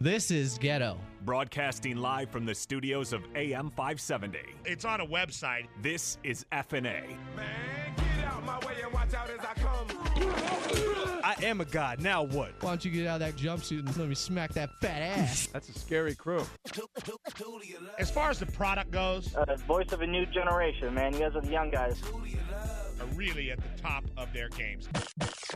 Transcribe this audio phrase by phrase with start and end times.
[0.00, 0.98] This is Ghetto.
[1.24, 4.38] Broadcasting live from the studios of AM 570.
[4.64, 5.66] It's on a website.
[5.80, 7.16] This is FNA.
[11.24, 12.00] I am a god.
[12.00, 12.52] Now what?
[12.60, 15.46] Why don't you get out of that jumpsuit and let me smack that fat ass?
[15.52, 16.44] That's a scary crew.
[17.98, 21.14] As far as the product goes, Uh, voice of a new generation, man.
[21.14, 22.00] You guys are the young guys.
[23.04, 24.88] Are really at the top of their games.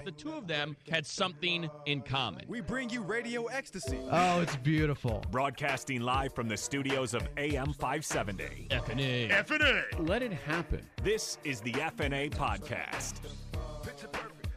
[0.05, 2.45] The two of them had something in common.
[2.47, 3.98] We bring you radio ecstasy.
[4.11, 5.24] Oh, it's beautiful.
[5.30, 8.68] Broadcasting live from the studios of AM 570.
[8.71, 9.30] FNA.
[9.30, 10.02] F&A.
[10.02, 10.82] Let it happen.
[11.02, 13.21] This is the FNA podcast.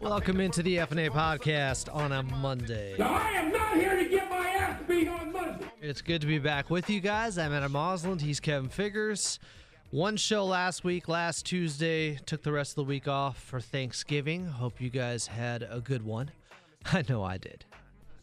[0.02, 3.00] Welcome into the FNA podcast on a Monday.
[3.00, 5.66] I am not here to get my ass beat on Monday.
[5.82, 7.38] It's good to be back with you guys.
[7.38, 8.20] I'm Adam Auslund.
[8.20, 9.40] He's Kevin Figgers.
[9.92, 12.16] One show last week, last Tuesday.
[12.26, 14.46] Took the rest of the week off for Thanksgiving.
[14.46, 16.32] Hope you guys had a good one.
[16.94, 17.66] I know I did.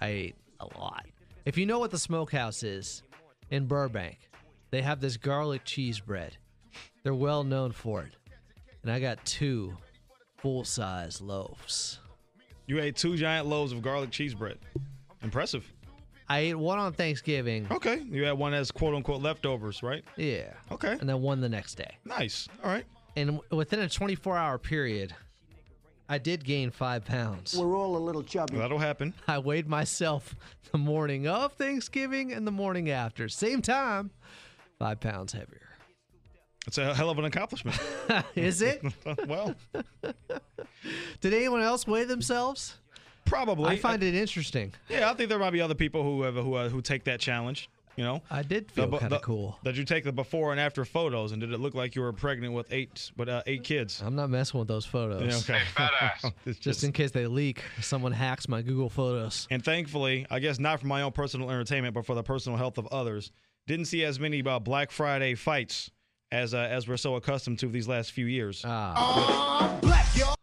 [0.00, 1.04] I ate a lot.
[1.44, 3.02] If you know what the smokehouse is
[3.50, 4.16] in Burbank,
[4.70, 6.38] they have this garlic cheese bread.
[7.02, 8.12] They're well known for it.
[8.82, 9.76] And I got two
[10.38, 11.98] full size loaves.
[12.66, 14.56] You ate two giant loaves of garlic cheese bread.
[15.22, 15.70] Impressive.
[16.28, 17.66] I ate one on Thanksgiving.
[17.70, 18.02] Okay.
[18.10, 20.04] You had one as quote unquote leftovers, right?
[20.16, 20.52] Yeah.
[20.70, 20.92] Okay.
[20.92, 21.96] And then one the next day.
[22.04, 22.48] Nice.
[22.62, 22.84] All right.
[23.16, 25.14] And w- within a 24 hour period,
[26.08, 27.56] I did gain five pounds.
[27.58, 28.56] We're all a little chubby.
[28.58, 29.14] That'll happen.
[29.26, 30.34] I weighed myself
[30.72, 33.28] the morning of Thanksgiving and the morning after.
[33.28, 34.10] Same time,
[34.78, 35.62] five pounds heavier.
[36.66, 37.78] It's a hell of an accomplishment.
[38.34, 38.82] Is it?
[39.26, 39.54] well,
[41.20, 42.76] Did anyone else weigh themselves?
[43.28, 43.66] Probably.
[43.70, 44.72] I find it interesting.
[44.88, 47.20] Yeah, I think there might be other people who have, who uh, who take that
[47.20, 47.68] challenge.
[47.96, 49.58] You know, I did feel kind the- of cool.
[49.64, 52.12] Did you take the before and after photos, and did it look like you were
[52.12, 54.00] pregnant with eight with uh, eight kids?
[54.04, 55.48] I'm not messing with those photos.
[55.48, 56.30] Yeah, okay.
[56.46, 59.48] It's Just in case they leak, someone hacks my Google Photos.
[59.50, 62.78] And thankfully, I guess not for my own personal entertainment, but for the personal health
[62.78, 63.32] of others,
[63.66, 65.90] didn't see as many uh, Black Friday fights
[66.30, 68.62] as uh, as we're so accustomed to these last few years.
[68.64, 69.80] Ah,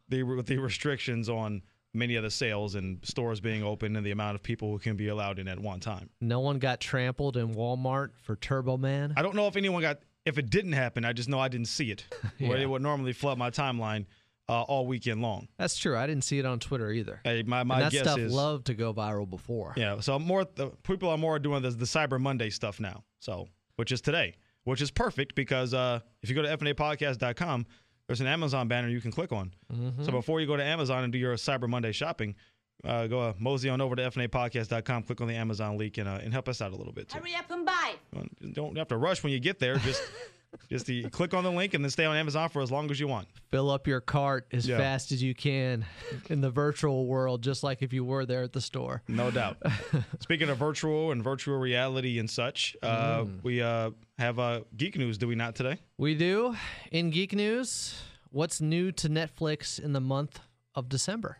[0.10, 1.62] The the restrictions on
[1.96, 4.96] many of the sales and stores being open and the amount of people who can
[4.96, 6.10] be allowed in at one time.
[6.22, 9.14] no one got trampled in Walmart for Turbo Man.
[9.16, 11.06] I don't know if anyone got if it didn't happen.
[11.06, 12.06] I just know I didn't see it.
[12.40, 14.06] Where it would normally flood my timeline
[14.50, 15.48] uh, all weekend long.
[15.58, 15.98] That's true.
[15.98, 17.20] I didn't see it on Twitter either.
[17.24, 19.74] Hey, my my and that guess stuff is loved to go viral before.
[19.78, 23.04] Yeah, so more the people are more doing the, the Cyber Monday stuff now.
[23.20, 27.66] So, which is today, which is perfect because uh, if you go to fnapodcast.com,
[28.08, 29.52] there's an Amazon banner you can click on.
[29.74, 30.04] Mm-hmm.
[30.04, 32.36] So before you go to Amazon and do your Cyber Monday shopping,
[32.84, 36.20] uh, go uh, mosey on over to fnapodcast.com, click on the Amazon link, and uh,
[36.22, 37.18] and help us out a little bit too.
[37.18, 37.94] Hurry up and buy.
[38.14, 39.78] Well, Don't have to rush when you get there.
[39.78, 40.04] Just
[40.70, 43.00] just the, click on the link and then stay on Amazon for as long as
[43.00, 43.28] you want.
[43.52, 44.78] Fill up your cart as Yeah.
[44.78, 45.86] fast as you can
[46.30, 49.02] in the virtual world, just like if you were there at the store.
[49.08, 49.58] No doubt.
[50.22, 53.44] Speaking of virtual and virtual reality and such, uh, Mm.
[53.44, 55.80] we uh, have uh, geek news, do we not today?
[55.98, 56.56] We do.
[56.92, 57.96] In geek news,
[58.32, 60.40] what's new to Netflix in the month
[60.74, 61.38] of December?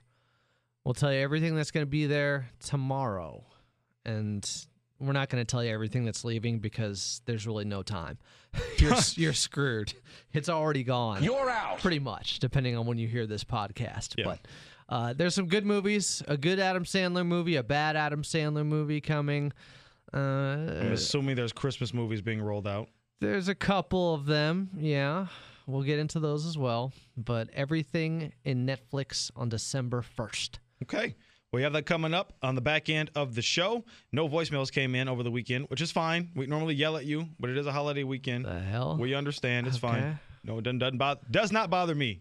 [0.84, 3.44] We'll tell you everything that's going to be there tomorrow.
[4.06, 4.48] And
[5.00, 8.18] we're not going to tell you everything that's leaving because there's really no time.
[8.78, 9.94] You're, you're screwed.
[10.32, 11.22] It's already gone.
[11.24, 11.80] You're out.
[11.80, 14.16] Pretty much, depending on when you hear this podcast.
[14.18, 14.24] Yeah.
[14.26, 14.40] But
[14.88, 19.02] uh, there's some good movies, a good Adam Sandler movie, a bad Adam Sandler movie
[19.02, 19.52] coming.
[20.14, 22.88] Uh, I'm assuming there's Christmas movies being rolled out.
[23.20, 25.28] there's a couple of them, yeah.
[25.68, 26.94] We'll get into those as well.
[27.18, 30.60] But everything in Netflix on December 1st.
[30.84, 31.16] Okay.
[31.56, 33.86] We have that coming up on the back end of the show.
[34.12, 36.30] No voicemails came in over the weekend, which is fine.
[36.36, 38.44] We normally yell at you, but it is a holiday weekend.
[38.44, 38.98] The hell?
[39.00, 39.66] We understand.
[39.66, 39.88] It's Okay.
[39.88, 40.20] fine.
[40.44, 42.20] No, it doesn't, doesn't bother, does not bother me.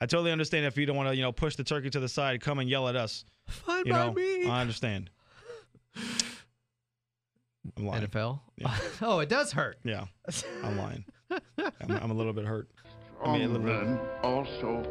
[0.00, 2.08] I totally understand if you don't want to, you know, push the turkey to the
[2.08, 3.24] side, come and yell at us.
[3.48, 4.46] Fine You by know, me.
[4.46, 5.10] I understand.
[7.76, 8.06] I'm lying.
[8.06, 8.38] NFL?
[8.58, 8.76] Yeah.
[9.02, 9.78] oh, it does hurt.
[9.82, 10.04] Yeah,
[10.62, 11.04] I'm lying.
[11.30, 12.68] I'm, I'm a little bit hurt.
[13.24, 14.84] I mean, it literally, also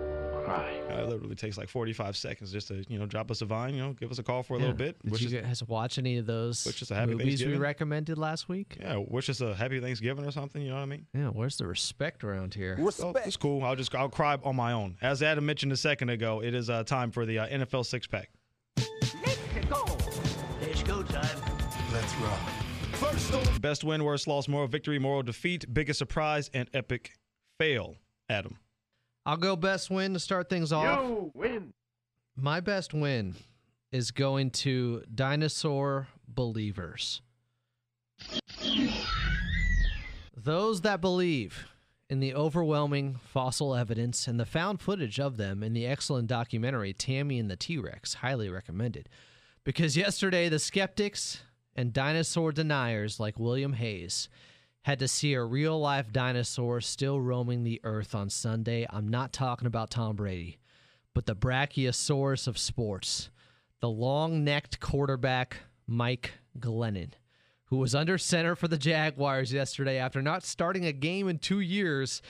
[0.47, 0.81] cry.
[0.89, 3.73] uh, it literally takes like 45 seconds just to, you know, drop us a vine,
[3.75, 4.61] you know, give us a call for a Yeah.
[4.65, 5.01] little bit.
[5.03, 7.59] Did Wish you guys watch any of those wish us a happy movies we Thanksgiving.
[7.59, 8.77] recommended last week?
[8.79, 10.61] yeah, wish us a happy Thanksgiving or something.
[10.61, 11.05] You know what I mean?
[11.13, 12.77] Yeah, where's the respect around here?
[12.79, 13.63] Oh, it's cool.
[13.63, 14.97] I'll just I'll cry on my own.
[15.01, 18.07] As Adam mentioned a second ago, it is uh, time for the uh, NFL six
[18.07, 18.29] pack.
[18.77, 19.13] Let's
[19.69, 19.85] go.
[20.61, 21.41] It's go time.
[21.93, 23.59] Let's rock.
[23.61, 27.13] Best win, worst loss, moral victory, moral defeat, biggest surprise, and epic
[27.59, 27.95] fail.
[28.29, 28.57] Adam.
[29.27, 31.05] I'll go best win to start things off.
[31.05, 31.73] You win.
[32.37, 33.35] My best win
[33.91, 37.21] is going to dinosaur believers.
[40.33, 41.67] Those that believe
[42.09, 46.93] in the overwhelming fossil evidence and the found footage of them in the excellent documentary
[46.93, 49.09] Tammy and the T Rex, highly recommended.
[49.65, 51.41] Because yesterday, the skeptics
[51.75, 54.29] and dinosaur deniers like William Hayes
[54.87, 58.87] had to see a real life dinosaur still roaming the earth on Sunday.
[58.89, 60.59] I'm not talking about Tom Brady,
[61.13, 63.29] but the Brachiosaurus of sports,
[63.81, 65.57] the long necked quarterback
[65.87, 67.11] Mike Glennon,
[67.65, 71.59] who was under center for the Jaguars yesterday after not starting a game in two
[71.59, 72.21] years.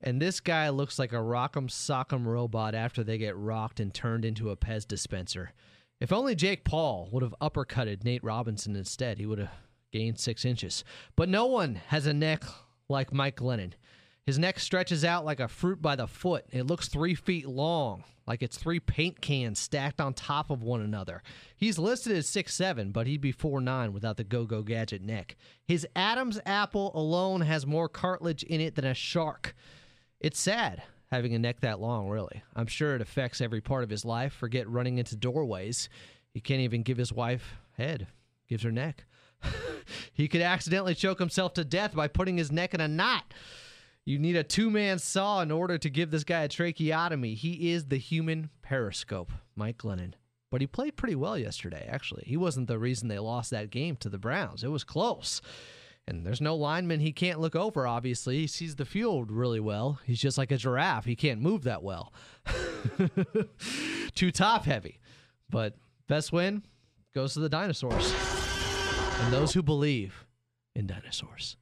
[0.00, 4.24] And this guy looks like a rock'em sock'em robot after they get rocked and turned
[4.24, 5.52] into a Pez dispenser.
[6.00, 9.50] If only Jake Paul would have uppercutted Nate Robinson instead, he would have
[9.90, 10.84] gained six inches.
[11.16, 12.44] But no one has a neck
[12.88, 13.72] like Mike Glennon.
[14.24, 16.44] His neck stretches out like a fruit by the foot.
[16.52, 20.80] It looks three feet long, like it's three paint cans stacked on top of one
[20.80, 21.22] another.
[21.56, 25.02] He's listed as six seven, but he'd be four nine without the go go gadget
[25.02, 25.36] neck.
[25.64, 29.54] His Adam's apple alone has more cartilage in it than a shark.
[30.20, 32.42] It's sad having a neck that long, really.
[32.54, 34.32] I'm sure it affects every part of his life.
[34.32, 35.88] Forget running into doorways.
[36.32, 38.06] He can't even give his wife head,
[38.48, 39.04] gives her neck.
[40.12, 43.32] he could accidentally choke himself to death by putting his neck in a knot.
[44.04, 47.34] You need a two man saw in order to give this guy a tracheotomy.
[47.34, 50.14] He is the human periscope, Mike Glennon.
[50.50, 52.24] But he played pretty well yesterday, actually.
[52.26, 54.64] He wasn't the reason they lost that game to the Browns.
[54.64, 55.40] It was close.
[56.08, 58.38] And there's no lineman he can't look over, obviously.
[58.38, 60.00] He sees the field really well.
[60.04, 61.04] He's just like a giraffe.
[61.04, 62.12] He can't move that well.
[64.16, 64.98] Too top heavy.
[65.48, 65.76] But
[66.08, 66.64] best win
[67.14, 68.39] goes to the dinosaurs
[69.20, 70.26] and those who believe
[70.74, 71.56] in dinosaurs.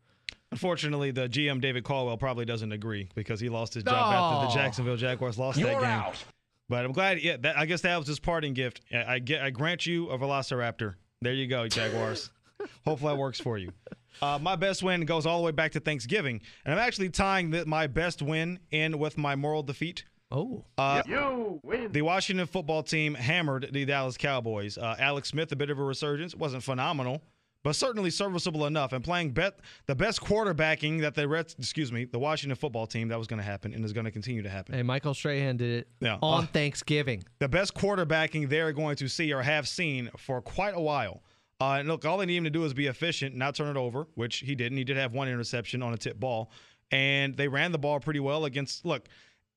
[0.50, 4.52] Unfortunately, the GM David Caldwell probably doesn't agree because he lost his job after the
[4.52, 4.54] Oh.
[4.62, 5.84] Jacksonville Jaguars lost that You're game.
[5.90, 6.22] out.
[6.70, 7.20] But I'm glad.
[7.20, 8.80] Yeah, that, I guess that was his parting gift.
[8.92, 9.42] I, I get.
[9.42, 10.94] I grant you a Velociraptor.
[11.20, 12.30] There you go, Jaguars.
[12.86, 13.72] Hopefully that works for you.
[14.20, 17.50] Uh, my best win goes all the way back to Thanksgiving, and I'm actually tying
[17.50, 20.04] the, my best win in with my moral defeat.
[20.30, 21.90] Oh, Uh, You win.
[21.92, 24.76] the Washington football team hammered the Dallas Cowboys.
[24.76, 27.22] Uh, Alex Smith, a bit of a resurgence, wasn't phenomenal,
[27.68, 28.94] but certainly serviceable enough.
[28.94, 33.08] And playing bet the best quarterbacking that the Reds, excuse me, the Washington football team
[33.08, 34.74] that was going to happen and is going to continue to happen.
[34.74, 36.16] hey, Michael Strahan did it Yeah.
[36.22, 37.24] on Uh, Thanksgiving.
[37.40, 41.22] the best quarterbacking they're going to see or have seen for quite a while.
[41.60, 43.78] Uh, and look, all they need him to do is be efficient, not turn it
[43.78, 44.78] over, which he didn't.
[44.78, 46.50] He did have one interception on a tip ball,
[46.90, 48.86] and they ran the ball pretty well against.
[48.86, 49.08] Look,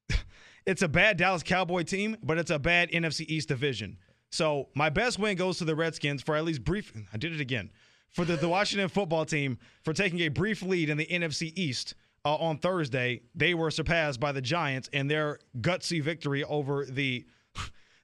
[0.65, 3.97] it's a bad Dallas Cowboy team, but it's a bad NFC East division.
[4.31, 6.91] So my best win goes to the Redskins for at least brief.
[7.13, 7.69] I did it again
[8.11, 11.95] for the, the Washington football team for taking a brief lead in the NFC East
[12.25, 13.21] uh, on Thursday.
[13.35, 17.25] They were surpassed by the Giants in their gutsy victory over the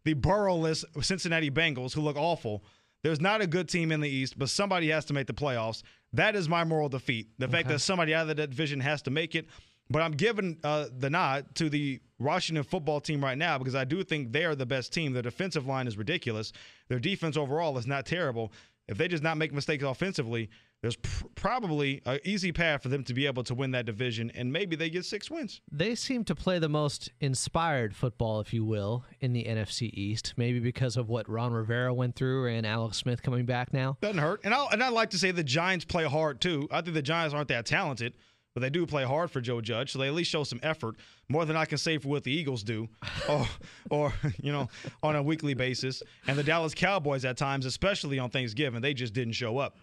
[0.06, 2.64] the burrowless Cincinnati Bengals, who look awful.
[3.04, 5.84] There's not a good team in the East, but somebody has to make the playoffs.
[6.14, 7.28] That is my moral defeat.
[7.38, 9.48] The fact that somebody out of that division has to make it.
[9.90, 13.84] But I'm giving uh, the nod to the Washington football team right now because I
[13.84, 15.14] do think they are the best team.
[15.14, 16.52] Their defensive line is ridiculous.
[16.88, 18.52] Their defense overall is not terrible.
[18.88, 20.50] If they just not make mistakes offensively,
[20.82, 24.32] there's pr- probably an easy path for them to be able to win that division,
[24.36, 25.60] and maybe they get six wins.
[25.72, 30.36] They seem to play the most inspired football, if you will, in the NFC East.
[30.38, 33.98] Maybe because of what Ron Rivera went through and Alex Smith coming back now.
[34.02, 34.42] Doesn't hurt.
[34.44, 36.68] And I and I like to say the Giants play hard too.
[36.72, 38.14] I think the Giants aren't that talented,
[38.58, 40.96] but they do play hard for Joe Judge, so they at least show some effort,
[41.30, 42.90] more than I can say for what the Eagles do,
[43.30, 43.46] or
[43.92, 44.68] or you know
[45.04, 46.02] on a weekly basis.
[46.26, 49.78] And the Dallas Cowboys at times, especially on Thanksgiving, they just didn't show up.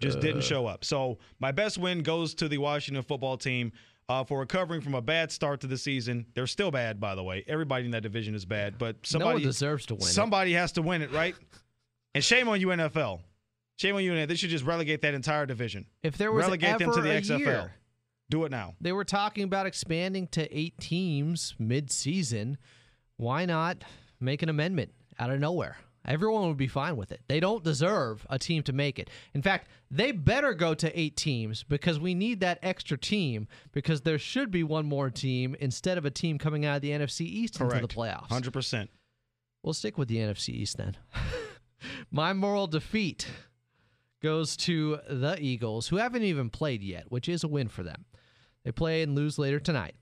[0.00, 0.84] Just didn't show up.
[0.84, 3.70] So my best win goes to the Washington football team.
[4.08, 7.22] Uh, for recovering from a bad start to the season, they're still bad, by the
[7.22, 7.44] way.
[7.46, 10.06] Everybody in that division is bad, but somebody deserves to win it.
[10.06, 11.36] Somebody has to win it, right?
[12.16, 13.20] And shame on you, NFL.
[13.76, 14.28] Shame on you, NFL.
[14.28, 15.86] They should just relegate that entire division.
[16.02, 17.38] If there was relegate them to the a XFL.
[17.38, 17.72] year-
[18.28, 18.74] Do it now.
[18.80, 22.58] They were talking about expanding to eight teams mid-season.
[23.16, 23.84] Why not
[24.20, 25.76] make an amendment out of nowhere?
[26.06, 27.20] Everyone would be fine with it.
[27.26, 29.10] They don't deserve a team to make it.
[29.34, 34.02] In fact, they better go to eight teams because we need that extra team because
[34.02, 37.22] there should be one more team instead of a team coming out of the NFC
[37.22, 38.28] East into the playoffs.
[38.28, 38.90] Hundred percent.
[39.64, 40.96] We'll stick with the NFC East then.
[42.10, 43.26] My moral defeat
[44.22, 48.04] goes to the Eagles, who haven't even played yet, which is a win for them.
[48.66, 49.94] They play and lose later tonight,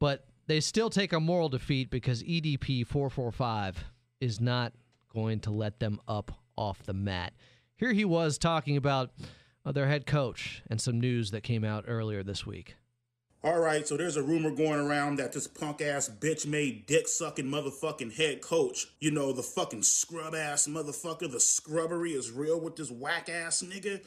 [0.00, 3.84] but they still take a moral defeat because EDP 445
[4.22, 4.72] is not
[5.12, 7.34] going to let them up off the mat.
[7.76, 9.10] Here he was talking about
[9.66, 12.76] uh, their head coach and some news that came out earlier this week.
[13.44, 17.06] All right, so there's a rumor going around that this punk ass bitch made dick
[17.06, 22.58] sucking motherfucking head coach, you know, the fucking scrub ass motherfucker, the scrubbery is real
[22.58, 24.00] with this whack ass nigga.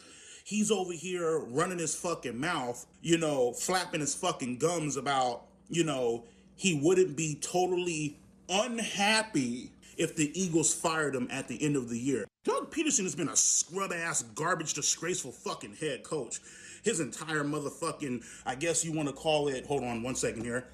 [0.43, 5.83] He's over here running his fucking mouth, you know, flapping his fucking gums about, you
[5.83, 8.17] know, he wouldn't be totally
[8.50, 12.25] unhappy if the Eagles fired him at the end of the year.
[12.43, 16.41] Doug Pederson has been a scrub ass, garbage, disgraceful fucking head coach.
[16.83, 20.67] His entire motherfucking, I guess you want to call it, hold on one second here.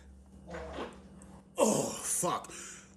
[1.58, 2.52] Oh, fuck.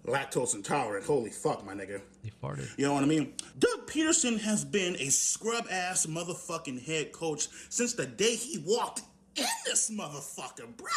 [0.06, 1.06] Lactose intolerant.
[1.06, 2.00] Holy fuck, my nigga.
[2.22, 2.76] He farted.
[2.76, 3.34] You know what I mean?
[3.58, 9.02] Doug Pederson has been a scrub ass motherfucking head coach since the day he walked
[9.36, 10.88] in this motherfucker, bro.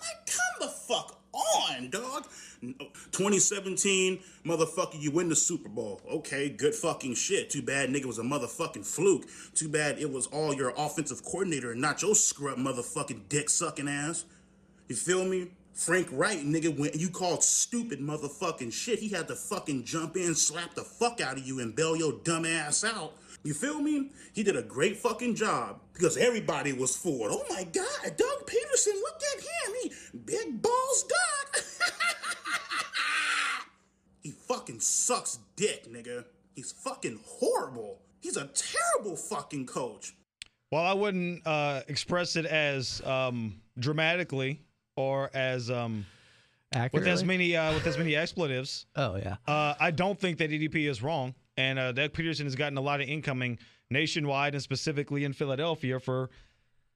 [0.00, 2.26] Like, come the fuck on, dog.
[3.12, 6.00] 2017, motherfucker, you win the Super Bowl.
[6.10, 7.50] Okay, good fucking shit.
[7.50, 9.26] Too bad nigga was a motherfucking fluke.
[9.54, 13.88] Too bad it was all your offensive coordinator and not your scrub motherfucking dick sucking
[13.88, 14.24] ass.
[14.88, 15.48] You feel me?
[15.78, 20.34] Frank Reich, nigga, when you called stupid motherfucking shit, he had to fucking jump in,
[20.34, 23.12] slap the fuck out of you, and bail your dumb ass out.
[23.44, 24.10] You feel me?
[24.32, 27.32] He did a great fucking job because everybody was for it.
[27.32, 29.74] Oh my God, Doug Pederson, look at him.
[29.84, 31.62] He big balls Doug.
[34.24, 36.24] he fucking sucks dick, nigga.
[36.56, 38.00] He's fucking horrible.
[38.20, 40.16] He's a terrible fucking coach.
[40.72, 44.64] Well, I wouldn't uh, express it as um, dramatically
[44.98, 46.04] or as um,
[46.92, 48.86] with as many uh, with as many expletives.
[48.96, 49.36] Oh yeah.
[49.46, 52.80] Uh, I don't think that EDP is wrong, and uh, Doug Pederson has gotten a
[52.80, 53.58] lot of incoming
[53.90, 56.30] nationwide and specifically in Philadelphia for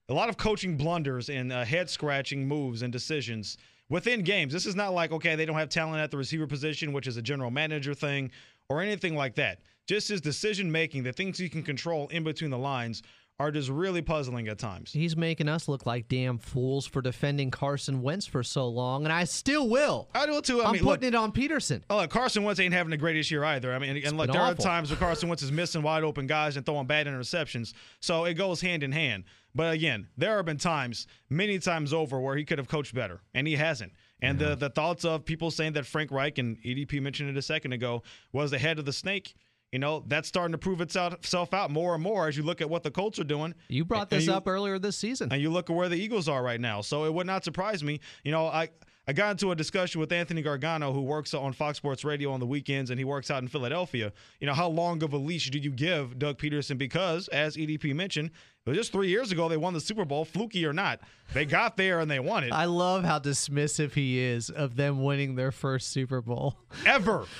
[0.09, 3.57] a lot of coaching blunders and uh, head scratching moves and decisions
[3.89, 4.53] within games.
[4.53, 7.17] This is not like okay, they don't have talent at the receiver position, which is
[7.17, 8.33] a general manager thing,
[8.69, 9.61] or anything like that.
[9.87, 13.03] Just his decision making, the things he can control in between the lines,
[13.39, 14.93] are just really puzzling at times.
[14.93, 19.12] He's making us look like damn fools for defending Carson Wentz for so long, and
[19.12, 20.09] I still will.
[20.15, 20.62] I do too.
[20.62, 21.83] I I'm mean, putting look, it on Pederson.
[21.91, 23.75] Oh, look, Carson Wentz ain't having the greatest year either.
[23.75, 24.65] I mean, and look, there awful.
[24.65, 27.73] are times where Carson Wentz is missing wide open guys and throwing bad interceptions.
[28.01, 29.25] So it goes hand in hand.
[29.55, 33.21] But again, there have been times, many times over, where he could have coached better,
[33.35, 33.93] and he hasn't.
[34.21, 34.61] And the mm-hmm.
[34.61, 38.03] the thoughts of people saying that Frank Reich and EDP mentioned it a second ago
[38.33, 39.35] was the head of the snake.
[39.73, 42.69] You know, that's starting to prove itself out more and more as you look at
[42.69, 43.55] what the Colts are doing.
[43.69, 45.33] You brought this you- up earlier this season.
[45.33, 46.83] and you look at where the Eagles are right now.
[46.83, 48.00] So it would not surprise me.
[48.23, 48.69] You know, I
[49.09, 52.38] I got into a discussion with Anthony Gargano, who works on Fox Sports Radio on
[52.38, 54.12] the weekends, and he works out in Philadelphia.
[54.38, 56.79] You know, how long of a leash do you give Doug Pederson?
[56.79, 58.31] Because, as EDP mentioned,
[58.64, 61.00] it was just three years ago they won the Super Bowl, fluky or not.
[61.33, 62.52] They got there and they won it.
[62.52, 66.57] I love how dismissive he is of them winning their first Super Bowl.
[66.87, 67.25] Ever.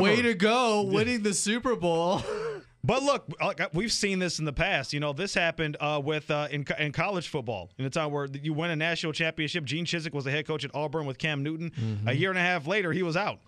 [0.00, 2.22] Way to go, winning the Super Bowl.
[2.86, 4.92] But look, uh, we've seen this in the past.
[4.92, 8.26] You know, this happened uh, with uh, in, in college football in the time where
[8.26, 9.64] you win a national championship.
[9.64, 11.72] Gene Chizik was the head coach at Auburn with Cam Newton.
[12.06, 13.38] A year and a half later, he was out,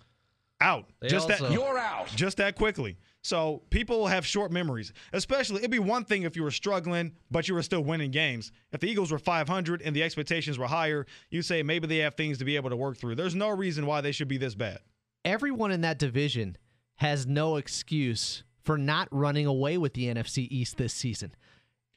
[0.62, 0.86] out.
[1.00, 2.06] They just also- that You're out.
[2.16, 2.96] Just that quickly.
[3.20, 4.94] So people have short memories.
[5.12, 8.52] Especially, it'd be one thing if you were struggling, but you were still winning games.
[8.72, 12.14] If the Eagles were 500 and the expectations were higher, you say maybe they have
[12.14, 13.16] things to be able to work through.
[13.16, 14.78] There's no reason why they should be this bad.
[15.26, 16.56] Everyone in that division
[16.98, 21.34] has no excuse for not running away with the NFC East this season.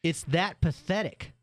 [0.01, 1.33] It's that pathetic.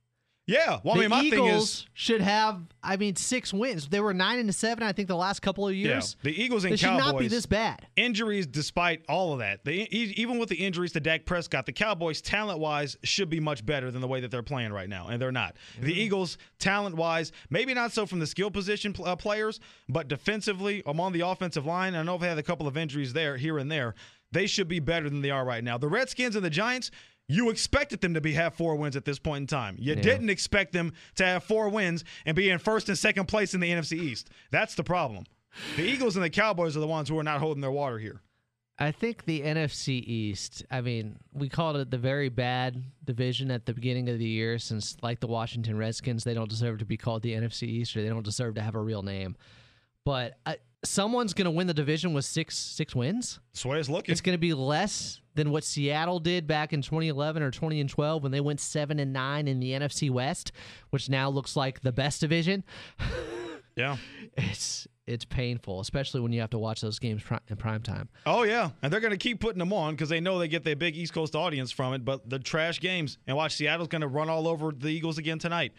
[0.47, 0.79] Yeah.
[0.85, 1.87] Well, I the mean, my Eagles thing is.
[1.95, 3.88] should have, I mean, six wins.
[3.88, 6.17] They were nine and seven, I think, the last couple of years.
[6.23, 7.87] Yeah, the Eagles and they should not be this bad.
[7.97, 12.21] Injuries, despite all of that, they, even with the injuries to Dak Prescott, the Cowboys,
[12.21, 15.33] talent-wise, should be much better than the way that they're playing right now, and they're
[15.33, 15.57] not.
[15.81, 20.83] The Eagles, talent-wise, maybe not so from the skill position pl- uh, players, but defensively,
[20.87, 23.71] among the offensive line, I know they had a couple of injuries there, here and
[23.71, 23.97] there.
[24.31, 25.76] They should be better than they are right now.
[25.79, 26.91] The Redskins and the Giants.
[27.28, 29.76] You expected them to be have four wins at this point in time.
[29.78, 30.02] You Yeah.
[30.02, 33.61] didn't expect them to have four wins and be in first and second place in
[33.61, 34.30] the NFC East.
[34.50, 35.25] That's the problem.
[35.76, 38.21] The Eagles and the Cowboys are the ones who are not holding their water here.
[38.78, 43.64] I think the NFC East, I mean, we called it the very bad division at
[43.64, 46.99] the beginning of the year since, like the Washington Redskins, they don't deserve to be
[46.99, 49.35] called the NFC East or they don't deserve to have a real name.
[50.04, 50.54] But uh,
[50.85, 53.40] someone's going to win the division with six six wins.
[53.52, 54.12] That's the way it's looking.
[54.12, 57.88] It's going to be less than what Seattle did back in 2011 or 20 and
[57.88, 60.50] 12 when they went 7 and 9 in the NFC West,
[60.90, 62.64] which now looks like the best division.
[63.76, 63.99] Yeah.
[64.38, 68.09] It's it's painful, especially when you have to watch those games pri- in prime time.
[68.25, 70.64] Oh yeah, and they're going to keep putting them on because they know they get
[70.64, 72.05] their big East Coast audience from it.
[72.05, 75.38] But the trash games, and watch Seattle's going to run all over the Eagles again
[75.38, 75.75] tonight.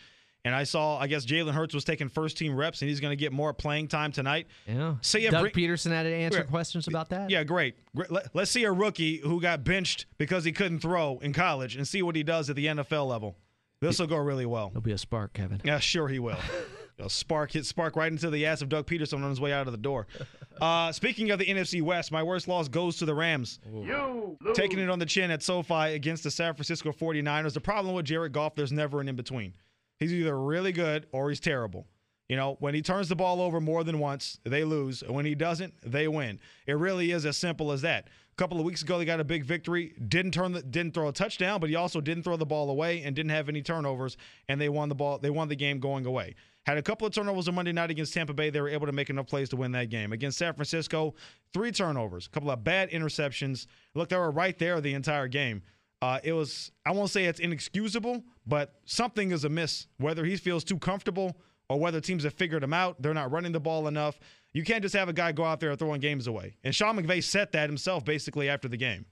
[0.48, 3.12] And I saw, I guess Jalen Hurts was taking first team reps, and he's going
[3.12, 4.48] to get more playing time tonight.
[4.66, 4.96] Yeah.
[5.02, 6.44] See ya, Doug bring- Pederson had to answer Yeah.
[6.46, 7.30] questions about that.
[7.30, 7.76] Yeah, great.
[7.94, 8.10] Great.
[8.10, 11.86] Let- Let's see a rookie who got benched because he couldn't throw in college and
[11.88, 13.36] see what he does at the NFL level.
[13.82, 14.70] This will go really well.
[14.72, 15.62] He'll be a spark, Kevin.
[15.66, 16.38] Yeah, sure he will.
[16.98, 19.68] He'll spark hit spark right into the ass of Doug Pederson on his way out
[19.68, 20.08] of the door.
[20.60, 23.60] Uh, speaking of the NFC West, my worst loss goes to the Rams.
[23.72, 27.54] You Taking it on the chin at SoFi against the San Francisco 49ers.
[27.54, 29.54] The problem with Jared Goff, there's never an in between.
[30.00, 31.88] He's either really good or he's terrible.
[32.30, 35.02] You know, when he turns the ball over more than once, they lose.
[35.02, 36.40] When he doesn't, they win.
[36.66, 38.08] It really is as simple as that.
[38.08, 39.94] A couple of weeks ago, they got a big victory.
[40.08, 43.02] Didn't turn the, didn't throw a touchdown, but he also didn't throw the ball away
[43.04, 44.18] and didn't have any turnovers.
[44.50, 45.20] And they won the ball.
[45.20, 46.36] They won the game going away.
[46.66, 48.50] Had a couple of turnovers on Monday night against Tampa Bay.
[48.50, 50.12] They were able to make enough plays to win that game.
[50.12, 51.16] Against San Francisco,
[51.54, 53.68] three turnovers, a couple of bad interceptions.
[53.96, 55.64] Look, they were right there the entire game.
[56.02, 59.88] Uh, it was, I won't say it's inexcusable, but something is amiss.
[59.98, 61.38] Whether he feels too comfortable
[61.70, 64.20] or whether teams have figured him out, they're not running the ball enough.
[64.54, 66.56] You can't just have a guy go out there throwing games away.
[66.64, 69.06] And Sean McVay said that himself basically after the game.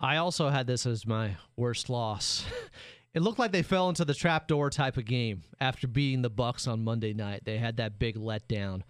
[0.00, 2.44] I also had this as my worst loss.
[3.12, 6.68] It looked like they fell into the trapdoor type of game after beating the Bucs
[6.68, 7.42] on Monday night.
[7.44, 8.82] They had that big letdown.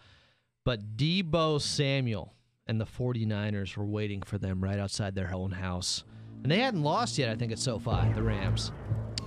[0.62, 2.34] But Deebo Samuel
[2.66, 6.04] and the 49ers were waiting for them right outside their own house.
[6.42, 8.73] And they hadn't lost yet, I think, at SoFi, the Rams.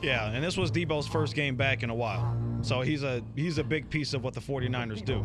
[0.02, 2.38] Yeah, and this was Deebo's first game back in a while.
[2.62, 5.22] So he's a he's a big piece of what the 49ers do.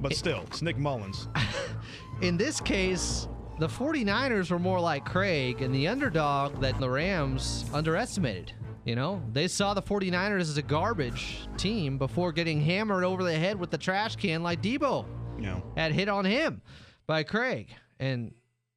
[0.00, 1.28] But still, it's Nick Mullens.
[2.22, 3.28] In this case,
[3.58, 8.52] the 49ers were more like Craig and the underdog that the Rams underestimated.
[8.84, 13.32] You know, they saw the 49ers as a garbage team before getting hammered over the
[13.36, 15.06] head with the trash can like Deebo
[15.40, 15.60] Yeah.
[15.76, 16.60] had hit on him
[17.06, 17.68] by Craig.
[17.98, 18.34] And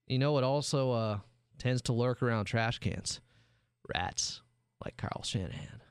[0.08, 1.18] you know what also uh,
[1.58, 3.22] tends to lurk around trash cans?
[3.94, 4.42] Rats,
[4.84, 5.82] like Carl Shanahan,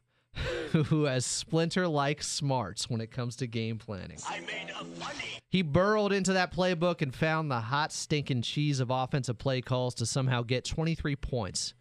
[0.73, 4.19] who has splinter like smarts when it comes to game planning.
[4.29, 5.41] I made a funny.
[5.49, 9.95] He burrowed into that playbook and found the hot stinking cheese of offensive play calls
[9.95, 11.75] to somehow get 23 points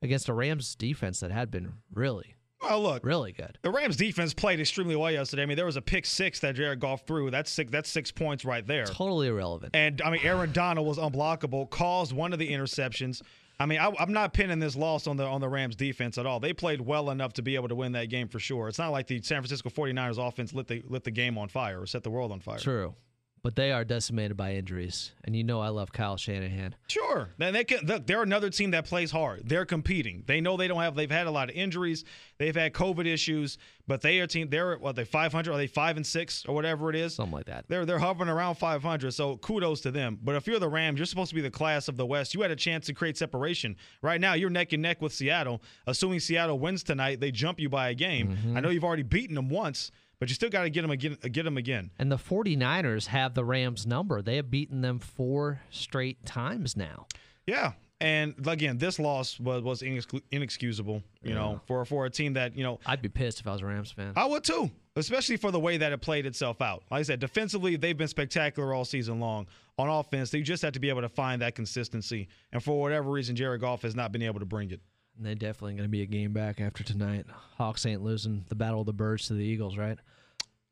[0.00, 3.56] against a Rams defense that had been really, Well, look, really good.
[3.62, 5.42] the Rams defense played extremely well yesterday.
[5.42, 7.30] I mean, there was a pick six that Jared Goff threw.
[7.30, 7.70] That's six.
[7.70, 8.84] That's six points right there.
[8.86, 9.76] Totally irrelevant.
[9.76, 13.22] And I mean, Aaron Donald was unblockable, caused one of the interceptions.
[13.60, 16.26] I mean, I, I'm not pinning this loss on the on the Rams defense at
[16.26, 16.40] all.
[16.40, 18.68] They played well enough to be able to win that game for sure.
[18.68, 21.80] It's not like the San Francisco 49ers offense lit the lit the game on fire
[21.80, 22.58] or set the world on fire.
[22.58, 22.94] True.
[23.42, 25.12] But they are decimated by injuries.
[25.24, 26.74] And you know I love Kyle Shanahan.
[26.88, 27.28] Sure.
[27.38, 29.48] Then they can look, they're another team that plays hard.
[29.48, 30.24] They're competing.
[30.26, 32.04] They know they don't have they've had a lot of injuries.
[32.38, 35.96] They've had COVID issues, but they are team they're what they 500 are they 5
[35.96, 37.14] and 6 or whatever it is.
[37.14, 37.66] Something like that.
[37.68, 39.12] They're they're hovering around 500.
[39.12, 40.18] So kudos to them.
[40.22, 42.34] But if you're the Rams, you're supposed to be the class of the West.
[42.34, 43.76] You had a chance to create separation.
[44.02, 45.62] Right now, you're neck and neck with Seattle.
[45.86, 48.28] Assuming Seattle wins tonight, they jump you by a game.
[48.28, 48.56] Mm-hmm.
[48.56, 51.16] I know you've already beaten them once, but you still got to get them again
[51.30, 51.90] get them again.
[51.98, 54.22] And the 49ers have the Rams number.
[54.22, 57.06] They have beaten them four straight times now.
[57.46, 57.72] Yeah.
[58.00, 62.62] And again, this loss was was inexcusable, you know, for for a team that, you
[62.62, 64.12] know, I'd be pissed if I was a Rams fan.
[64.14, 66.84] I would too, especially for the way that it played itself out.
[66.92, 69.48] Like I said, defensively, they've been spectacular all season long.
[69.78, 72.28] On offense, they just have to be able to find that consistency.
[72.52, 74.80] And for whatever reason, Jared Goff has not been able to bring it.
[75.18, 77.26] And they definitely going to be a game back after tonight.
[77.56, 79.98] Hawks ain't losing the Battle of the Birds to the Eagles, right?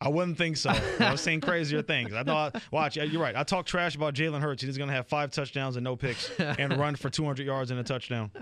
[0.01, 0.71] I wouldn't think so.
[1.01, 2.13] I was saying crazier things.
[2.13, 3.35] I thought, watch, you're right.
[3.35, 4.63] I talked trash about Jalen Hurts.
[4.63, 7.81] He's going to have five touchdowns and no picks and run for 200 yards and
[7.81, 8.31] a touchdown.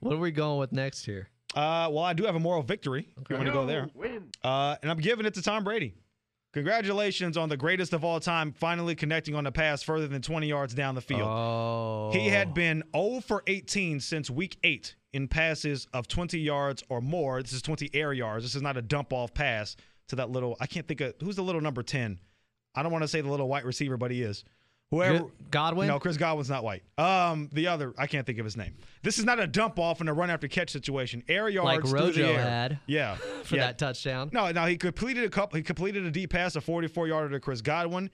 [0.00, 1.28] What are we going with next here?
[1.54, 3.08] Uh, well, I do have a moral victory.
[3.20, 3.88] If you want to go there.
[3.94, 4.30] Win.
[4.42, 5.94] Uh, and I'm giving it to Tom Brady.
[6.56, 10.46] Congratulations on the greatest of all time finally connecting on a pass further than 20
[10.46, 11.20] yards down the field.
[11.20, 12.10] Oh.
[12.14, 17.02] He had been 0 for 18 since week 8 in passes of 20 yards or
[17.02, 17.42] more.
[17.42, 18.42] This is 20 air yards.
[18.42, 19.76] This is not a dump off pass
[20.08, 22.18] to that little I can't think of who's the little number 10.
[22.74, 24.42] I don't want to say the little white receiver, but he is.
[24.90, 25.88] Whoever Godwin?
[25.88, 26.82] No, Chris Godwin's not white.
[26.96, 28.74] Um, the other I can't think of his name.
[29.02, 31.24] This is not a dump off and a run after catch situation.
[31.28, 32.40] Air yards Like through the Rojo air.
[32.40, 33.66] had Yeah, for yeah.
[33.66, 34.30] that touchdown.
[34.32, 35.56] No, no, he completed a couple.
[35.56, 38.10] He completed a deep pass, a 44 yarder to Chris Godwin.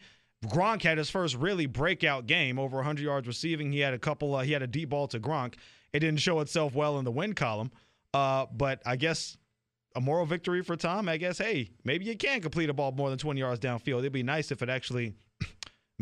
[0.46, 3.70] Gronk had his first really breakout game, over 100 yards receiving.
[3.70, 4.34] He had a couple.
[4.34, 5.54] Uh, he had a deep ball to Gronk.
[5.92, 7.70] It didn't show itself well in the win column,
[8.14, 9.36] uh, but I guess
[9.94, 11.06] a moral victory for Tom.
[11.08, 13.98] I guess hey, maybe you can complete a ball more than 20 yards downfield.
[13.98, 15.14] It'd be nice if it actually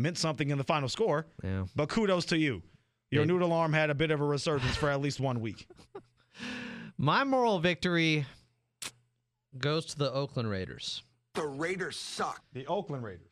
[0.01, 1.25] meant something in the final score.
[1.43, 1.65] Yeah.
[1.75, 2.61] But kudos to you.
[3.09, 3.27] Your Yeah.
[3.27, 5.67] noodle arm had a bit of a resurgence for at least one week.
[6.97, 8.25] My moral victory
[9.57, 11.03] goes to the Oakland Raiders.
[11.33, 12.41] The Raiders suck.
[12.53, 13.27] The Oakland Raiders.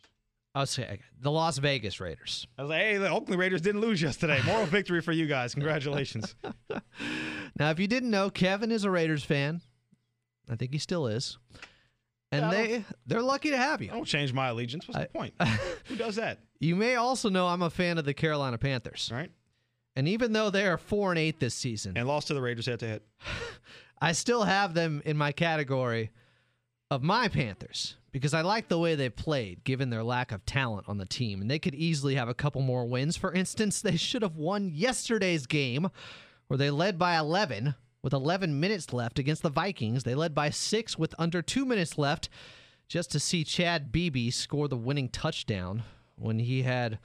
[0.55, 2.47] I'll say the Las Vegas Raiders.
[2.58, 4.39] I was like, hey, the Oakland Raiders didn't lose yesterday.
[4.45, 5.53] Moral victory for you guys.
[5.53, 6.36] Congratulations.
[7.60, 9.60] Now, if you didn't know, Kevin is a Raiders fan.
[10.49, 11.38] I think he still is.
[12.32, 13.89] And Yeah, they they're lucky to have you.
[13.92, 14.88] I don't change my allegiance.
[14.88, 15.34] What's the point?
[15.86, 16.39] Who does that?
[16.60, 19.10] You may also know I'm a fan of the Carolina Panthers.
[19.13, 19.32] Right.
[19.96, 22.68] And even though they are four and eight this season, And lost to the Raiders
[22.68, 23.02] head to head.
[24.02, 26.12] I still have them in my category
[26.89, 30.88] of my Panthers because I like the way they played given their lack of talent
[30.88, 31.42] on the team.
[31.42, 33.18] And they could easily have a couple more wins.
[33.18, 35.89] For instance, they should have won yesterday's game
[36.48, 40.04] where they led by 11 with 11 minutes left against the Vikings.
[40.04, 42.30] They led by six with under two minutes left
[42.88, 45.84] just to see Chad Beebe score the winning touchdown
[46.16, 47.00] when he had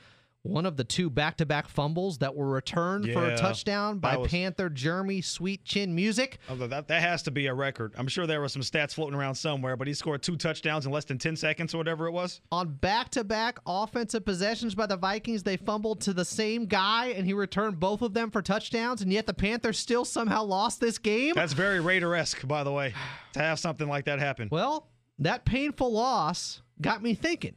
[0.45, 4.69] one of the two back-to-back fumbles that were returned for a touchdown by was- Panther
[4.69, 6.39] Jeremy Sweet Chin Music.
[6.51, 7.95] Although that, that has to be a record.
[7.97, 10.93] I'm sure there were some stats floating around somewhere, but he scored two touchdowns in
[10.93, 12.43] less than 10 seconds or whatever it was.
[12.53, 17.33] On back-to-back offensive possessions by the Vikings, they fumbled to the same guy and he
[17.33, 21.33] returned both of them for touchdowns, and yet the Panthers still somehow lost this game.
[21.35, 22.93] That's very Raider-esque, by the way,
[23.33, 24.49] to have something like that happen.
[24.53, 27.55] Well, that painful loss got me thinking.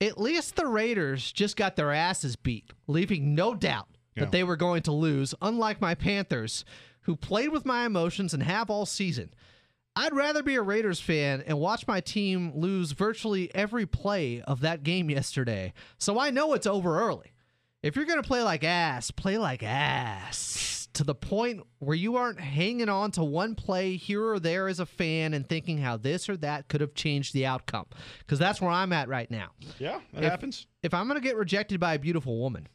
[0.00, 4.24] At least the Raiders just got their asses beat, leaving no doubt Yeah.
[4.24, 6.64] that they were going to lose, unlike my Panthers,
[7.02, 9.34] who played with my emotions and have all season.
[9.96, 14.60] I'd rather be a Raiders fan and watch my team lose virtually every play of
[14.60, 15.72] that game yesterday.
[15.98, 17.32] So I know it's over early.
[17.82, 22.16] If you're going to play like ass, play like ass to the point where you
[22.16, 25.96] aren't hanging on to one play here or there as a fan and thinking how
[25.96, 27.86] this or that could have changed the outcome.
[28.18, 29.50] Because that's where I'm at right now.
[29.78, 30.66] Yeah, that If- happens.
[30.82, 32.66] If I'm going to get rejected by a beautiful woman,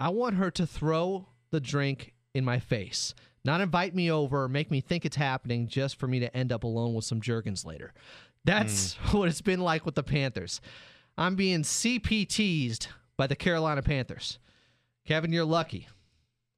[0.00, 3.14] I want her to throw the drink in my face,
[3.44, 6.50] not invite me over or make me think it's happening just for me to end
[6.50, 7.94] up alone with some Jergens later.
[8.44, 9.16] That's hmm.
[9.18, 10.60] what it's been like with the Panthers.
[11.16, 14.40] I'm being CPT'd by the Carolina Panthers.
[15.06, 15.86] Kevin, you're lucky.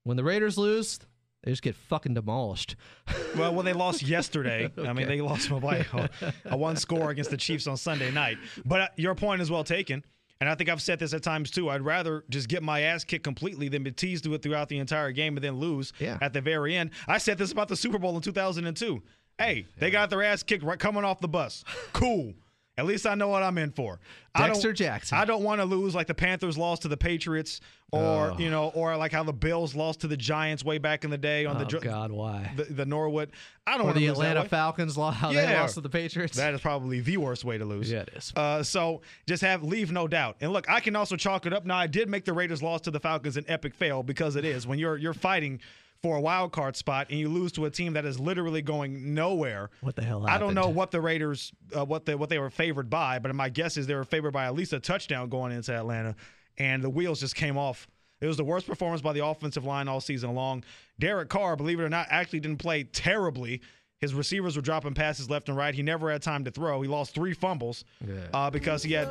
[0.04, 0.98] When the Raiders lose,
[1.42, 2.76] they just get fucking demolished.
[3.36, 6.08] Well, when they lost yesterday, I mean, they lost by a,
[6.46, 8.38] a one score against the Chiefs on Sunday night.
[8.64, 10.04] But uh, your point is well taken.
[10.40, 11.68] And I think I've said this at times too.
[11.70, 15.12] I'd rather just get my ass kicked completely than be teased with throughout the entire
[15.12, 16.18] game and then lose Yeah.
[16.20, 16.90] at the very end.
[17.06, 19.00] I said this about the Super Bowl in 2002.
[19.38, 21.62] Hey, they got their ass kicked right coming off the bus.
[21.92, 22.34] Cool.
[22.80, 24.00] At least I know what I'm in for.
[24.34, 25.18] I Dexter don't- Jackson.
[25.18, 27.60] I don't want to lose like the Panthers lost to the Patriots,
[27.92, 28.36] or Oh.
[28.38, 31.18] you know, or like how the Bills lost to the Giants way back in the
[31.18, 32.52] day on oh, the God, why?
[32.56, 33.30] the, the Norwood.
[33.66, 34.44] I don't want to the Atlanta.
[34.44, 35.60] Falcons, lo- how they Yeah.
[35.60, 36.36] lost to the Patriots.
[36.36, 37.90] That is probably the worst way to lose.
[37.90, 38.32] Yeah, it is.
[38.36, 40.36] Uh, so just have leave no doubt.
[40.40, 41.66] And look, I can also chalk it up.
[41.66, 44.44] Now I did make the Raiders loss to the Falcons an epic fail because it
[44.44, 45.60] is when you're you're fighting
[46.02, 49.14] for a wild card spot and you lose to a team that is literally going
[49.14, 49.70] nowhere.
[49.80, 50.34] What the hell Happened?
[50.34, 53.34] I don't know what the Raiders uh, what they what they were favored by, but
[53.34, 56.16] my guess is they were favored by at least a touchdown going into Atlanta,
[56.58, 57.86] and the wheels just came off.
[58.20, 60.62] It was the worst performance by the offensive line all season long.
[60.98, 63.62] Derek Carr, believe it or not, actually didn't play terribly.
[63.98, 65.74] His receivers were dropping passes left and right.
[65.74, 66.80] He never had time to throw.
[66.82, 67.84] He lost three fumbles
[68.32, 69.08] uh, because he had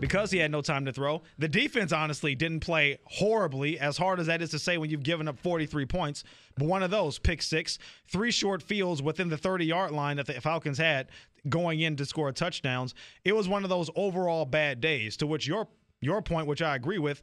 [0.00, 1.22] because he had no time to throw.
[1.38, 5.02] The defense honestly didn't play horribly, as hard as that is to say when you've
[5.02, 6.24] given up 43 points.
[6.56, 7.78] But one of those, pick six,
[8.08, 11.08] three short fields within the 30 yard line that the Falcons had
[11.48, 12.94] going in to score touchdowns.
[13.24, 15.16] It was one of those overall bad days.
[15.18, 15.68] To which your
[16.00, 17.22] your point, which I agree with,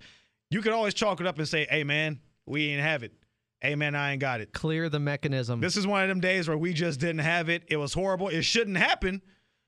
[0.49, 3.13] you could always chalk it up and say, "Hey man, we ain't have it.
[3.61, 5.59] Hey man, I ain't got it." Clear the mechanism.
[5.59, 7.63] This is one of them days where we just didn't have it.
[7.67, 8.29] It was horrible.
[8.29, 9.21] It shouldn't happen,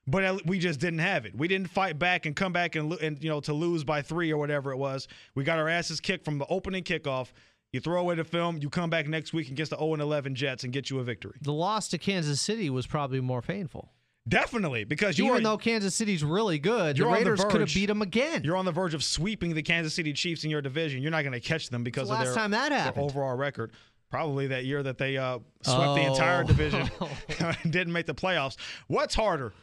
[0.08, 1.36] but we just didn't have it.
[1.36, 4.32] We didn't fight back and come back and, and you know to lose by three
[4.32, 5.08] or whatever it was.
[5.36, 7.30] We got our asses kicked from the opening kickoff.
[7.72, 8.60] You throw away the film.
[8.62, 11.04] You come back next week against the 0 and 11 Jets and get you a
[11.04, 11.38] victory.
[11.42, 13.92] the loss to Kansas City was probably more painful.
[14.28, 17.86] Definitely, because you Even are though Kansas City's really good, the Raiders could have beat
[17.88, 18.44] them again.
[18.44, 21.04] You're on the verge of sweeping the Kansas City Chiefs in your division.
[21.04, 23.06] You're not going to catch them because the of last their, time that happened?
[23.06, 23.72] overall record.
[24.10, 26.48] Probably that year that they uh, swept the entire Oh.
[26.48, 26.90] division
[27.70, 28.56] didn't make the playoffs.
[28.88, 29.54] What's harder?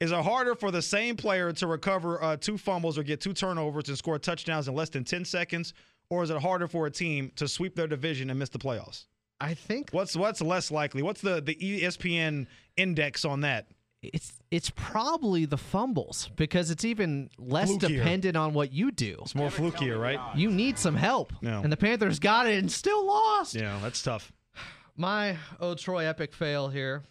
[0.00, 3.34] Is it harder for the same player to recover uh, two fumbles or get two
[3.34, 5.74] turnovers and score touchdowns in less than 10 seconds?
[6.08, 9.04] Or is it harder for a team to sweep their division and miss the playoffs?
[9.42, 11.02] I think What's what's less likely?
[11.02, 13.66] What's the, the ESPN index on that?
[14.02, 17.88] it's it's probably the fumbles because it's even less Flukier.
[17.98, 19.18] dependent on what you do.
[19.20, 20.18] It's more flukier, right?
[20.34, 21.60] You need some help, Yeah.
[21.60, 23.54] and the Panthers got it and still lost.
[23.54, 24.32] Yeah, that's tough.
[24.96, 27.02] My oh Troy epic fail here,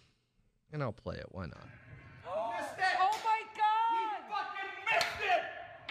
[0.74, 1.28] and I'll play it.
[1.30, 1.68] Why not?
[2.62, 3.90] Oh my god!
[3.94, 5.44] You fucking missed it!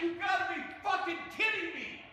[0.03, 2.03] You gotta be fucking kidding me!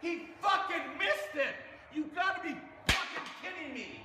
[0.00, 1.54] He fucking missed it!
[1.94, 2.56] You gotta be
[2.88, 4.02] fucking kidding me!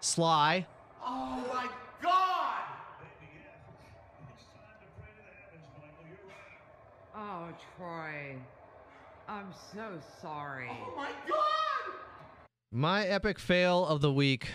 [0.00, 0.66] Sly.
[1.02, 1.68] Oh my
[2.02, 2.62] god!
[7.16, 8.36] Oh, Troy.
[9.28, 10.68] I'm so sorry.
[10.70, 11.73] Oh my god!
[12.76, 14.48] My epic fail of the week,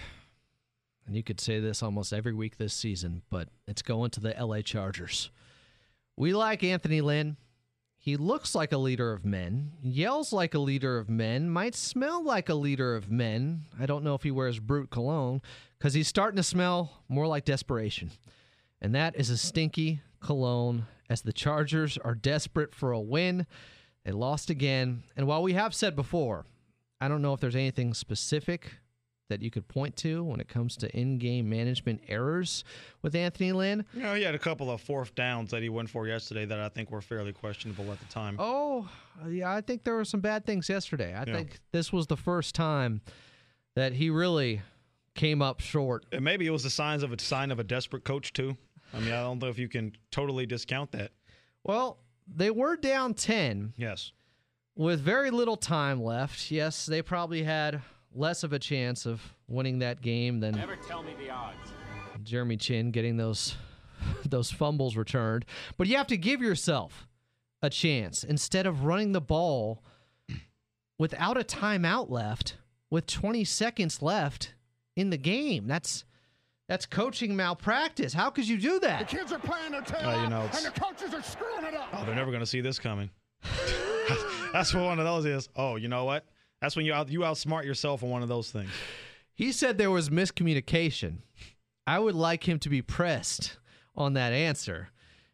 [1.08, 4.36] and you could say this almost every week this season, but it's going to the
[4.38, 5.32] LA Chargers.
[6.17, 7.38] We like Anthony Lynn.
[7.97, 12.21] He looks like a leader of men, yells like a leader of men, might smell
[12.21, 13.67] like a leader of men.
[13.79, 15.41] I don't know if he wears Brut cologne
[15.77, 18.12] because he's starting to smell more like desperation.
[18.82, 23.47] And that is a stinky cologne as the Chargers are desperate for a win.
[24.03, 25.03] They lost again.
[25.15, 26.45] And while we have said before,
[27.01, 28.71] I don't know if there's anything specific
[29.29, 32.63] that you could point to when it comes to in-game management errors
[33.03, 33.85] with Anthony Lynn.
[33.93, 36.59] You know, he had a couple of fourth downs that he went for yesterday that
[36.59, 38.38] I think were fairly questionable at the time.
[38.39, 38.89] Oh,
[39.29, 41.13] yeah, I think there were some bad things yesterday.
[41.13, 41.35] I Yeah.
[41.35, 43.01] think this was the first time
[43.75, 44.62] that he really
[45.13, 46.05] came up short.
[46.12, 48.57] And maybe it was the signs of a sign of a desperate coach too.
[48.95, 51.12] I mean, I don't know if you can totally discount that.
[51.63, 54.12] Well, they were down 10 Yes.
[54.79, 56.51] With very little time left.
[56.51, 57.81] Yes, they probably had
[58.15, 61.73] less of a chance of winning that game than Never tell me the odds.
[62.23, 63.57] Jeremy Chinn getting those
[64.25, 65.43] those fumbles returned.
[65.75, 67.09] But you have to give yourself
[67.61, 69.83] a chance instead of running the ball
[70.97, 72.55] without a timeout left
[72.89, 74.53] with 20 seconds left
[74.95, 75.67] in the game.
[75.67, 76.05] That's
[76.69, 78.13] that's coaching malpractice.
[78.13, 79.09] How could you do that?
[79.09, 81.75] The kids are playing their tail Uh, you know, and the coaches are screwing it
[81.75, 81.89] up.
[81.91, 83.09] Oh, they're never going to see this coming.
[84.51, 85.49] That's what one of those is.
[85.55, 86.25] Oh, you know what?
[86.62, 88.69] That's when you out you outsmart yourself on one of those things.
[89.33, 91.17] He said there was miscommunication.
[91.88, 93.57] I would like him to be pressed
[93.95, 94.89] on that answer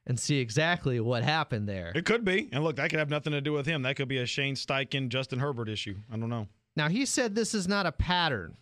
[0.06, 1.91] and see exactly what happened there.
[1.95, 2.49] It could be.
[2.51, 3.82] And look, that could have nothing to do with him.
[3.82, 5.95] That could be a Shane Steichen, Justin Herbert issue.
[6.12, 6.47] I don't know.
[6.75, 8.58] Now, he said this is not a pattern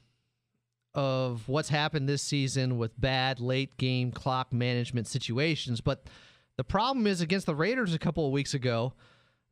[0.94, 6.06] of what's happened this season with bad late game clock management situations, but
[6.56, 8.94] the problem is against the Raiders a couple of weeks ago,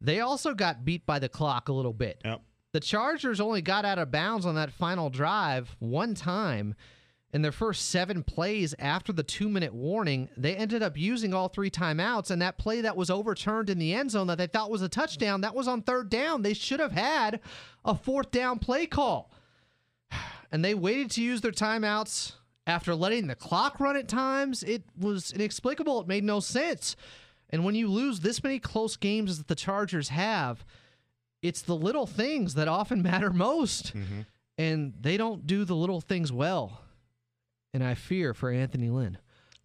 [0.02, 2.20] they also got beat by the clock a little bit.
[2.26, 2.42] Yep.
[2.74, 6.76] The Chargers only got out of bounds on that final drive one time.
[7.34, 11.48] In their first seven plays after the two minute warning, they ended up using all
[11.48, 12.30] three timeouts.
[12.30, 14.90] And that play that was overturned in the end zone that they thought was a
[14.90, 16.42] touchdown, that was on third down.
[16.42, 17.40] They should have had
[17.86, 19.32] a fourth down play call.
[20.54, 22.34] And they waited to use their timeouts
[22.68, 24.64] after letting the clock run at times.
[24.64, 26.02] It was inexplicable.
[26.02, 26.98] It made no sense.
[27.52, 30.64] And when you lose this many close games as the Chargers have,
[31.42, 33.96] it's the little things that often matter most.
[33.96, 34.22] Mm-hmm.
[34.58, 36.82] And they don't do the little things well.
[37.74, 39.18] And I fear for Anthony Lynn.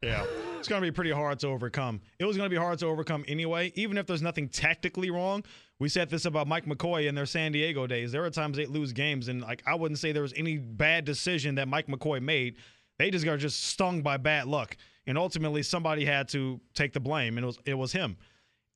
[0.03, 0.25] Yeah.
[0.59, 2.01] It's going to be pretty hard to overcome.
[2.19, 5.45] It was going to be hard to overcome anyway, even if there's nothing tactically wrong.
[5.79, 8.13] We said this about Mike McCoy in their San Diego days.
[8.13, 11.05] There are times they lose games, and like I wouldn't say there was any bad
[11.05, 12.57] decision that Mike McCoy made.
[12.99, 17.01] They just got just stung by bad luck, and ultimately somebody had to take the
[17.01, 18.17] blame, and it was it was him.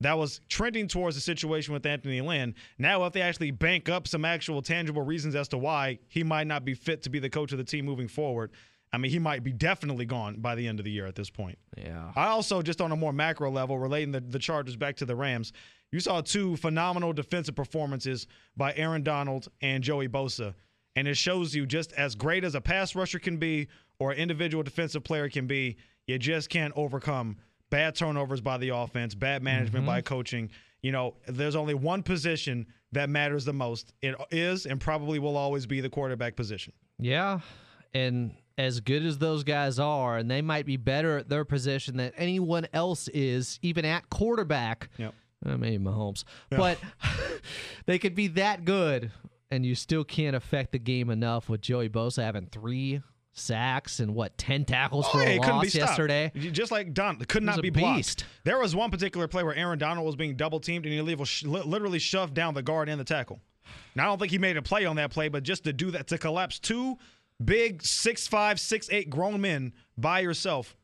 [0.01, 2.55] That was trending towards the situation with Anthony Lynn.
[2.79, 6.47] Now, if they actually bank up some actual tangible reasons as to why he might
[6.47, 8.51] not be fit to be the coach of the team moving forward,
[8.91, 11.29] I mean, he might be definitely gone by the end of the year at this
[11.29, 11.57] point.
[11.77, 12.11] Yeah.
[12.15, 15.15] I also, just on a more macro level, relating the, the Chargers back to the
[15.15, 15.53] Rams,
[15.91, 20.55] you saw two phenomenal defensive performances by Aaron Donald and Joey Bosa.
[20.95, 23.67] And it shows you just as great as a pass rusher can be
[23.99, 27.37] or an individual defensive player can be, you just can't overcome
[27.69, 30.49] bad turnovers by the offense, bad management by coaching.
[30.81, 33.93] You know, there's only one position that matters the most.
[34.01, 36.73] It is and probably will always be the quarterback position.
[36.99, 37.39] Yeah.
[37.93, 41.97] And as good as those guys are, and they might be better at their position
[41.97, 44.89] than anyone else is, even at quarterback.
[44.97, 45.13] Yep.
[45.43, 46.23] Uh, maybe Mahomes.
[46.49, 46.77] But
[47.85, 49.11] they could be that good,
[49.49, 53.01] and you still can't affect the game enough with Joey Bosa having three
[53.33, 56.31] sacks and what, 10 tackles oh, for Oh, yeah, a it couldn't be loss yesterday?
[56.35, 57.97] Just like Don, it could He was not a be blocked.
[57.97, 58.25] beast.
[58.43, 61.43] There was one particular play where Aaron Donald was being double teamed and he was
[61.43, 63.39] literally shoved down the guard and the tackle.
[63.95, 65.91] Now I don't think he made a play on that play, but just to do
[65.91, 66.97] that to collapse two
[67.43, 70.75] big six five six eight grown men by yourself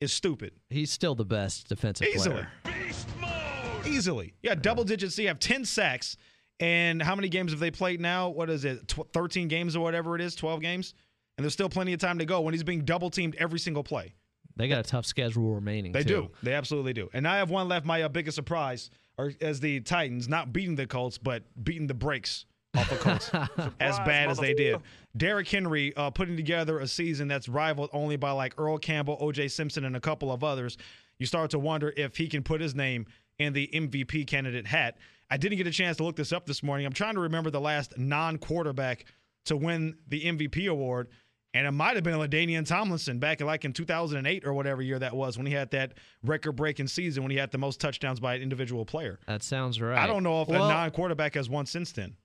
[0.00, 0.52] is stupid.
[0.70, 2.46] He's still the best defensive Easily.
[2.64, 2.76] player.
[3.86, 5.14] Easily, yeah, double digits.
[5.14, 6.16] So you have ten sacks,
[6.60, 8.28] and how many games have they played now?
[8.30, 8.88] What is it?
[8.88, 10.92] Tw- Thirteen games or whatever it is, twelve games,
[11.36, 13.82] and there's still plenty of time to go when he's being double teamed every single
[13.82, 14.14] play.
[14.56, 15.92] They got a tough schedule remaining.
[15.92, 16.22] They too.
[16.22, 16.30] do.
[16.42, 17.10] They absolutely do.
[17.12, 17.84] And I have one left.
[17.84, 21.94] My uh, biggest surprise, or as the Titans, not beating the Colts, but beating the
[21.94, 23.30] brakes off the Colts,
[23.80, 24.80] as bad as they did.
[25.16, 29.48] Derrick Henry uh, putting together a season that's rivaled only by like Earl Campbell, O.J.
[29.48, 30.78] Simpson, and a couple of others.
[31.18, 33.06] You start to wonder if he can put his name
[33.38, 34.96] in the MVP candidate hat.
[35.30, 36.86] I didn't get a chance to look this up this morning.
[36.86, 39.04] I'm trying to remember the last non-quarterback
[39.46, 41.08] to win the MVP award.
[41.56, 44.98] And it might have been Ladainian Tomlinson back in like in 2008 or whatever year
[44.98, 48.34] that was when he had that record-breaking season when he had the most touchdowns by
[48.34, 49.18] an individual player.
[49.26, 49.98] That sounds right.
[49.98, 52.16] I don't know if Well, a non-quarterback has won since then.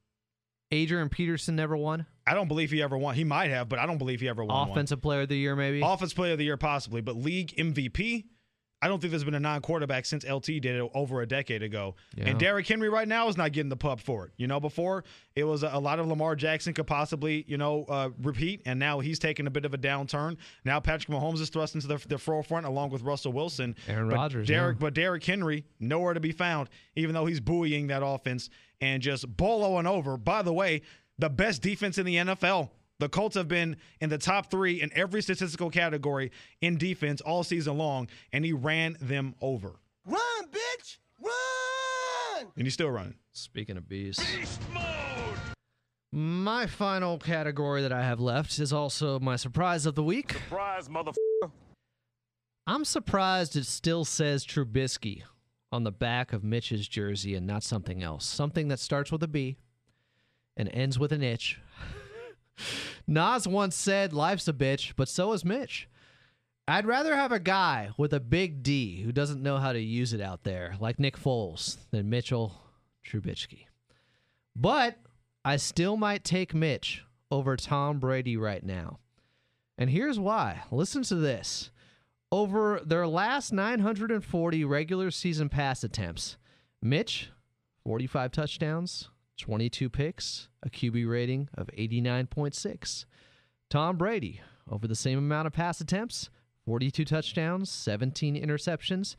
[0.71, 2.05] Adrian Peterson never won.
[2.27, 3.15] I don't believe he ever won.
[3.15, 4.69] He might have, but I don't believe he ever won.
[4.69, 4.71] one.
[4.71, 5.81] Offensive Player of the Year, maybe.
[5.81, 8.25] Offense Player of the Year, possibly, but league MVP.
[8.81, 11.95] I don't think there's been a non-quarterback since LT did it over a decade ago.
[12.15, 12.29] Yeah.
[12.29, 14.31] And Derrick Henry right now is not getting the pub for it.
[14.37, 15.03] You know, before
[15.35, 18.99] it was a, lot of Lamar Jackson could possibly, you know, uh, repeat, and now
[18.99, 20.37] he's taking a bit of a downturn.
[20.65, 23.75] Now Patrick Mahomes is thrust into the, the forefront along with Russell Wilson.
[23.87, 24.81] Aaron Rodgers, Derrick, yeah.
[24.81, 28.49] but Derrick Henry nowhere to be found, even though he's buoying that offense
[28.81, 30.17] and just boloing over.
[30.17, 30.81] By the way,
[31.19, 32.69] the best defense in the NFL.
[33.01, 37.43] The Colts have been in the top three in every statistical category in defense all
[37.43, 39.79] season long, and he ran them over.
[40.05, 40.99] Run, bitch!
[41.19, 42.51] Run!
[42.55, 43.15] And he's still running.
[43.31, 44.23] Speaking of bees.
[46.11, 50.33] My final category that I have left is also my surprise of the week.
[50.33, 51.49] Surprise, motherfucker.
[52.67, 55.23] I'm surprised it still says Trubisky
[55.71, 58.27] on the back of Mitch's jersey and not something else.
[58.27, 59.57] Something that starts with a B
[60.55, 61.59] and ends with an itch.
[63.07, 65.87] Nas once said, Life's a bitch, but so is Mitch.
[66.67, 70.13] I'd rather have a guy with a big D who doesn't know how to use
[70.13, 72.53] it out there, like Nick Foles, than Mitchell
[73.05, 73.65] Trubisky.
[74.55, 74.97] But
[75.43, 78.99] I still might take Mitch over Tom Brady right now.
[79.77, 80.63] And here's why.
[80.71, 81.71] Listen to this.
[82.31, 86.37] Over their last 940 regular season pass attempts,
[86.81, 87.31] Mitch,
[87.83, 89.09] 45 touchdowns,
[89.41, 93.05] 22 picks, a QB rating of 89.6.
[93.71, 96.29] Tom Brady, over the same amount of pass attempts,
[96.65, 99.15] 42 touchdowns, 17 interceptions,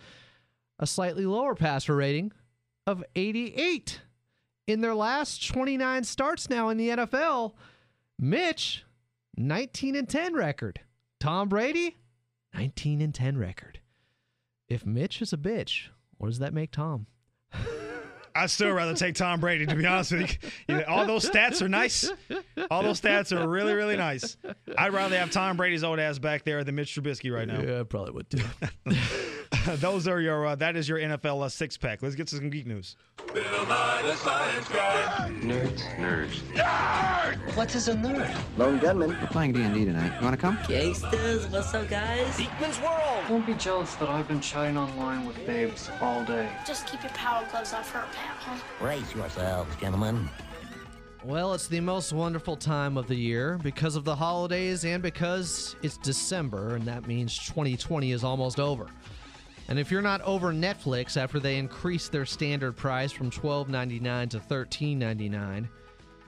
[0.79, 2.33] a slightly lower passer rating
[2.87, 4.01] of 88.
[4.69, 7.55] In their last 29 starts now in the NFL,
[8.17, 8.85] Mitch,
[9.37, 10.81] 19 and 10 record.
[11.19, 11.99] Tom Brady,
[12.55, 13.81] 19 and 10 record.
[14.69, 17.07] If Mitch is a bitch, what does that make Tom?
[18.35, 20.51] I'd still rather take Tom Brady, to be honest with you.
[20.69, 22.11] You know, all those stats are nice.
[22.71, 24.37] All those stats are really, really nice.
[24.77, 27.61] I'd rather have Tom Brady's old ass back there than Mitch Trubisky right now.
[27.61, 28.43] Yeah, I probably would too.
[29.77, 30.47] Those are your.
[30.47, 32.03] Uh, that is your NFL uh, six pack.
[32.03, 32.97] Let's get to some geek news.
[35.43, 35.81] Nerds.
[35.97, 36.41] Nerds.
[36.55, 37.57] Nerd!
[37.57, 38.37] What is a nerd?
[38.57, 39.11] Lone gunman.
[39.11, 40.17] We're playing D&D tonight.
[40.19, 40.59] You want to come?
[40.67, 42.37] Gangsters, what's up, guys?
[42.37, 43.25] Beakman's World.
[43.29, 46.49] Don't be jealous that I've been chatting online with babes all day.
[46.67, 48.59] Just keep your power gloves off her, pal, huh?
[48.81, 50.29] Brace yourselves, gentlemen.
[51.25, 55.77] Well, it's the most wonderful time of the year because of the holidays and because
[55.83, 58.89] it's December, and that means 2020 is almost over.
[59.69, 64.39] And if you're not over Netflix after they increased their standard price from $12.99 to
[64.39, 65.69] $13.99,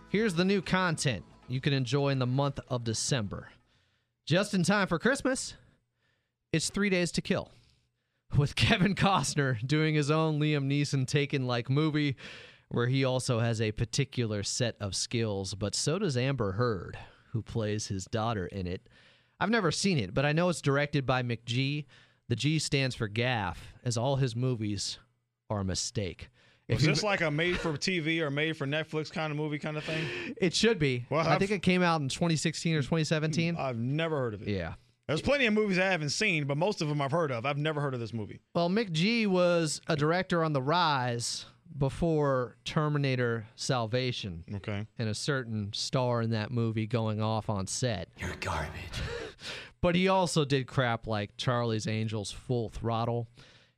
[0.08, 3.48] here's the new content you can enjoy in the month of December.
[4.26, 5.54] Just in time for Christmas,
[6.52, 7.50] it's Three Days to Kill.
[8.36, 12.16] With Kevin Costner doing his own Liam Neeson Taken like movie,
[12.68, 16.96] where he also has a particular set of skills, but so does Amber Heard,
[17.32, 18.88] who plays his daughter in it.
[19.38, 21.84] I've never seen it, but I know it's directed by McG.
[22.28, 24.98] The G stands for gaff, as all his movies
[25.50, 26.28] are a mistake.
[26.66, 29.58] If Is this like a made for TV or made for Netflix kind of movie
[29.58, 30.02] kind of thing?
[30.40, 31.04] it should be.
[31.10, 33.56] Well, I I've- think it came out in 2016 or 2017.
[33.56, 34.48] I've never heard of it.
[34.48, 34.74] Yeah.
[35.06, 37.44] There's plenty of movies I haven't seen, but most of them I've heard of.
[37.44, 38.40] I've never heard of this movie.
[38.54, 41.44] Well, McG was a director on the rise
[41.76, 44.44] before Terminator Salvation.
[44.54, 44.86] Okay.
[44.98, 48.08] And a certain star in that movie going off on set.
[48.16, 48.70] You're garbage.
[49.84, 53.28] But he also did crap like Charlie's Angels Full Throttle.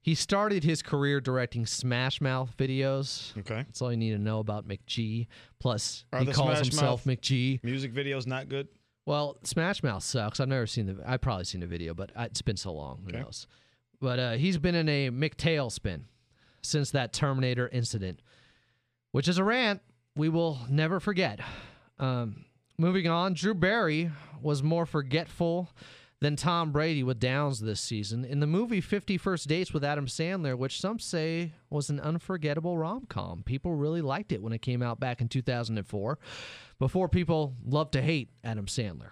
[0.01, 3.37] He started his career directing Smash Mouth videos.
[3.39, 3.57] Okay.
[3.67, 5.27] That's all you need to know about McG.
[5.59, 7.59] Plus, Are he calls Smash himself Mouth McG.
[7.65, 8.69] Music videos not good.
[9.05, 10.39] Well, Smash Mouth sucks.
[10.39, 11.03] I've never seen the.
[11.05, 13.01] I've probably seen the video, but it's been so long.
[13.03, 13.23] Who Okay.
[13.25, 13.49] knows?
[14.01, 16.05] But uh, he's been in a McTail spin
[16.63, 18.23] since that Terminator incident,
[19.11, 19.81] which is a rant
[20.15, 21.41] we will never forget.
[21.99, 22.45] Um,
[22.79, 24.11] moving on, Drew Barry
[24.41, 25.71] was more forgetful
[26.21, 30.07] than Tom Brady with Downs this season in the movie 50 First Dates with Adam
[30.07, 33.43] Sandler, which some say was an unforgettable rom com.
[33.43, 36.19] People really liked it when it came out back in 2004,
[36.79, 39.11] before people loved to hate Adam Sandler.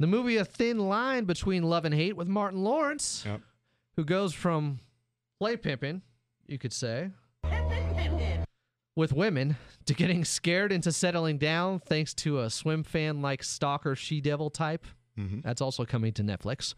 [0.00, 3.40] The movie A Thin Line Between Love and Hate with Martin Lawrence, Yep.
[3.96, 4.80] who goes from
[5.38, 6.02] play pimping,
[6.46, 7.10] you could say,
[8.96, 14.20] with women to getting scared into settling down thanks to a Swimfan like stalker she
[14.20, 14.86] devil type.
[15.18, 15.40] Mm-hmm.
[15.42, 16.74] That's also coming to Netflix.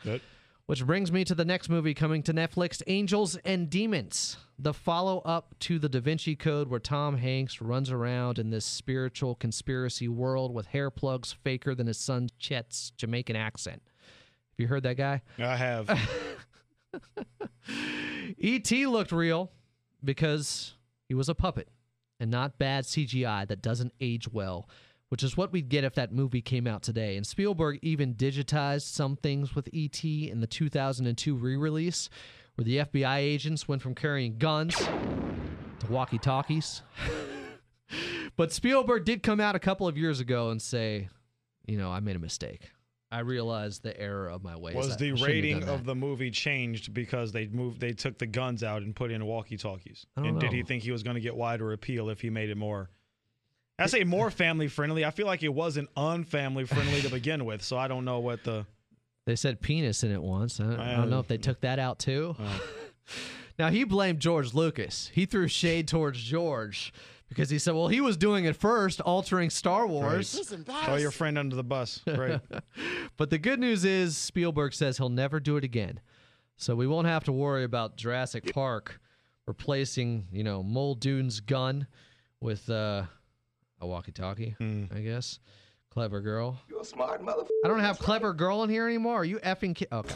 [0.67, 5.21] Which brings me to the next movie coming to Netflix Angels and Demons, the follow
[5.21, 10.09] up to The Da Vinci Code, where Tom Hanks runs around in this spiritual conspiracy
[10.09, 13.81] world with hair plugs faker than his son Chet's Jamaican accent.
[13.87, 15.23] Have you heard that guy?
[15.39, 15.89] I have.
[18.39, 18.87] E.T.
[18.87, 19.53] looked real
[20.03, 20.75] because
[21.09, 21.69] he was a puppet.
[22.19, 24.69] And not bad CGI that doesn't age well,
[25.09, 27.17] which is what we'd get if that movie came out today.
[27.17, 30.31] And Spielberg even digitized some things with E.T.
[30.31, 32.09] in the 2002 re release,
[32.55, 36.83] where the FBI agents went from carrying guns to walkie talkies.
[38.37, 41.09] but Spielberg did come out a couple of years ago and say,
[41.67, 42.71] you know, I made a mistake.
[43.11, 44.75] I realized the error of my ways.
[44.75, 48.65] Was I the rating of the movie changed because they moved they took the guns
[48.65, 50.07] out and put in walkie talkies?
[50.17, 52.31] I don't And did he think he was going to get wider appeal if he
[52.31, 52.91] made it more
[53.79, 55.05] I say more family friendly.
[55.05, 58.43] I feel like it wasn't unfamily friendly to begin with, so I don't know what
[58.43, 58.67] the
[59.27, 60.61] They said penis in it once.
[60.61, 62.37] I don't, I don't know if they took that out too.
[62.39, 62.59] Uh.
[63.59, 65.11] now he blamed George Lucas.
[65.15, 66.93] He threw shade towards George
[67.29, 70.33] because he said, "Well, he was doing it first, altering Star Wars."
[70.85, 72.01] Throw your friend under the bus.
[72.07, 72.41] Right.
[73.17, 76.01] But the good news is Spielberg says he'll never do it again.
[76.59, 79.01] So we won't have to worry about Jurassic Park
[79.47, 81.87] replacing, you know, Muldoon's gun
[82.41, 83.05] with uh,
[83.81, 84.55] a walkie-talkie,
[84.95, 85.39] I guess.
[85.91, 86.61] Clever girl.
[86.69, 87.49] You're a smart motherfucker.
[87.65, 89.15] I don't have clever girl in here anymore.
[89.21, 90.15] Are you effing ki- okay?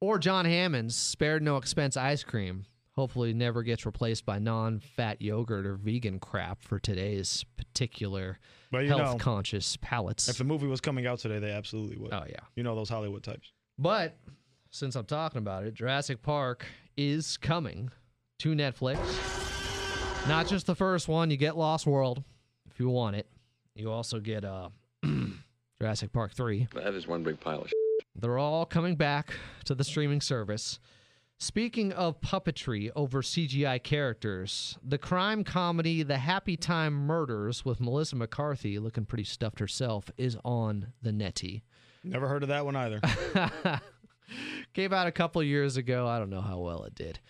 [0.00, 2.64] Or John Hammond's spared no expense ice cream.
[3.00, 8.38] Hopefully, never gets replaced by non-fat yogurt or vegan crap for today's particular
[8.70, 10.28] Well, you know, health-conscious palates.
[10.28, 12.12] If the movie was coming out today, they absolutely would.
[12.12, 12.40] Oh yeah.
[12.56, 13.54] You know those Hollywood types.
[13.78, 14.18] But
[14.68, 17.90] since I'm talking about it, Jurassic Park is coming
[18.40, 18.98] to Netflix.
[20.28, 22.22] Not just the first one, you get Lost World
[22.70, 23.26] if you want it.
[23.74, 24.68] You also get uh
[25.80, 26.68] Jurassic Park 3.
[26.74, 27.72] That is one big pile of
[28.14, 29.32] They're all coming back
[29.64, 30.78] to the streaming service.
[31.42, 38.16] Speaking of puppetry over CGI characters, the crime comedy The Happy Time Murders with Melissa
[38.16, 41.62] McCarthy, looking pretty stuffed herself, is on the netty.
[42.04, 43.00] Never heard of that one either.
[44.74, 46.06] Came out a couple years ago.
[46.06, 47.20] I don't know how well it did.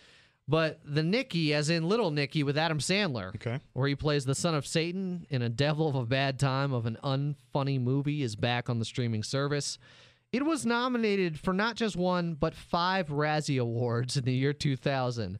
[0.48, 3.61] But the Nicky, as in Little Nicky with Adam Sandler, okay.
[3.74, 6.84] where he plays the son of Satan in a devil of a bad time of
[6.84, 9.78] an unfunny movie, is back on the streaming service.
[10.33, 15.39] It was nominated for not just one, but five Razzie Awards in the year 2000.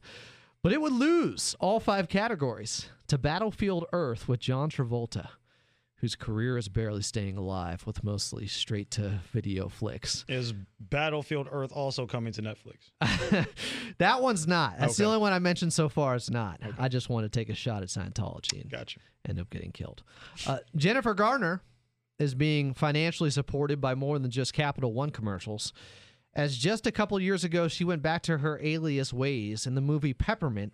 [0.63, 5.29] But it would lose all five categories to Battlefield Earth with John Travolta,
[5.95, 10.25] whose career is barely staying alive with mostly straight to video flicks.
[10.27, 13.47] Is Battlefield Earth also coming to Netflix?
[13.97, 14.79] That one's not.
[14.79, 16.15] That's the only one I mentioned so far.
[16.15, 16.59] It's not.
[16.79, 18.99] I just want to take a shot at Scientology and gotcha.
[19.27, 20.01] end up getting killed.
[20.47, 21.61] Uh, Jennifer Garner
[22.21, 25.73] is being financially supported by more than just Capital One commercials.
[26.33, 29.81] As just a couple years ago, she went back to her alias ways in the
[29.81, 30.73] movie Peppermint.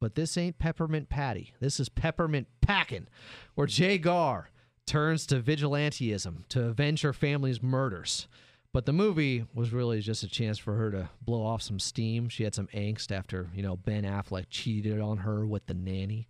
[0.00, 1.54] But this ain't Peppermint Patty.
[1.60, 3.08] This is Peppermint Packin',
[3.54, 4.50] where Jay Gar
[4.84, 8.26] turns to vigilanteism to avenge her family's murders.
[8.72, 12.28] But the movie was really just a chance for her to blow off some steam.
[12.28, 16.26] She had some angst after, you know, Ben Affleck cheated on her with the nanny.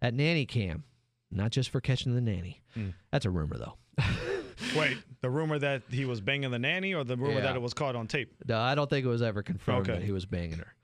[0.00, 0.84] That nanny cam,
[1.30, 2.62] not just for catching the nanny.
[2.74, 2.90] Hmm.
[3.10, 3.74] That's a rumor, though.
[4.76, 7.40] Wait, the rumor that he was banging the nanny, or the rumor Yeah.
[7.42, 8.34] that it was caught on tape?
[8.46, 9.98] No, I don't think it was ever confirmed Okay.
[9.98, 10.74] that he was banging her,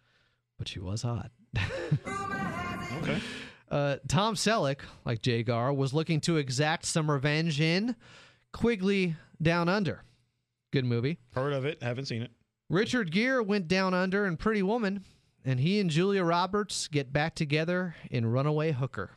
[0.59, 1.31] but she was hot.
[3.03, 3.19] Okay.
[3.71, 7.97] Uh, Tom Selleck, like Jay Gar, was looking to exact some revenge in
[8.53, 10.05] Quigley Down Under.
[10.73, 11.19] Good movie.
[11.35, 11.83] Heard of it?
[11.83, 12.31] Haven't seen it.
[12.71, 15.05] Richard Gere went down under in Pretty Woman,
[15.45, 19.11] and he and Julia Roberts get back together in Runaway Hooker.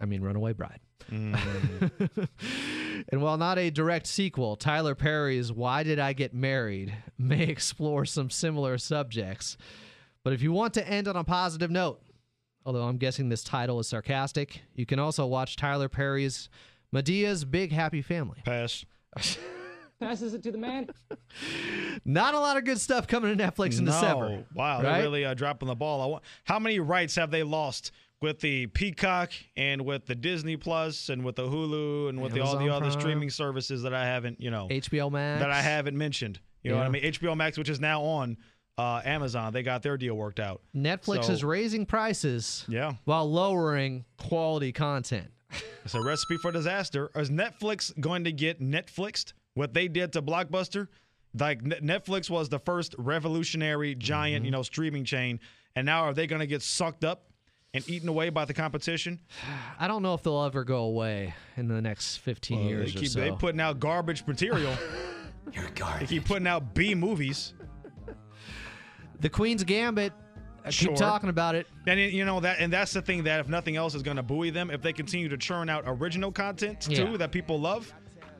[0.00, 0.80] I mean, Runaway Bride.
[1.10, 1.38] Mm.
[3.08, 8.04] and while not a direct sequel, Tyler Perry's Why Did I Get Married may explore
[8.04, 9.56] some similar subjects.
[10.22, 12.02] But if you want to end on a positive note,
[12.64, 16.48] although I'm guessing this title is sarcastic, you can also watch Tyler Perry's
[16.92, 18.42] Madea's Big Happy Family.
[18.44, 18.84] Pass.
[20.00, 20.88] Passes it to the man.
[22.04, 23.92] Not a lot of good stuff coming to Netflix in no.
[23.92, 24.44] December.
[24.54, 24.82] Wow, right?
[24.82, 26.00] they're really uh, dropping the ball.
[26.00, 30.56] I want, how many rights have they lost with the Peacock and with the Disney
[30.56, 33.94] Plus and with the Hulu and with the, all the Amazon other streaming services that
[33.94, 35.40] I haven't, you know, HBO Max.
[35.40, 36.38] that I haven't mentioned?
[36.62, 37.02] You know what I mean?
[37.02, 38.36] HBO Max, which is now on
[38.76, 40.60] uh, Amazon, they got their deal worked out.
[40.76, 42.94] Netflix So- is raising prices Yeah.
[43.04, 45.28] while lowering quality content.
[45.84, 47.10] It's a recipe for disaster.
[47.16, 49.32] Is Netflix going to get Netflixed?
[49.54, 50.88] What they did to Blockbuster?
[51.38, 54.44] Like Net- Netflix was the first revolutionary giant, Mm-hmm.
[54.44, 55.40] you know, streaming chain,
[55.74, 57.24] and now are they going to get sucked up
[57.72, 59.18] and eaten away by the competition?
[59.78, 62.98] I don't know if they'll ever go away in the next 15 Well, years they
[62.98, 63.20] or keep so.
[63.20, 64.74] they putting out garbage material.
[65.98, 67.54] They keep putting out B movies.
[69.18, 70.12] the Queen's Gambit.
[70.12, 70.88] Uh, I Sure.
[70.90, 71.66] keep talking about it.
[71.88, 74.22] And you know that, and that's the thing that if nothing else is going to
[74.22, 77.16] buoy them, if they continue to churn out original content too Yeah.
[77.16, 77.92] that people love,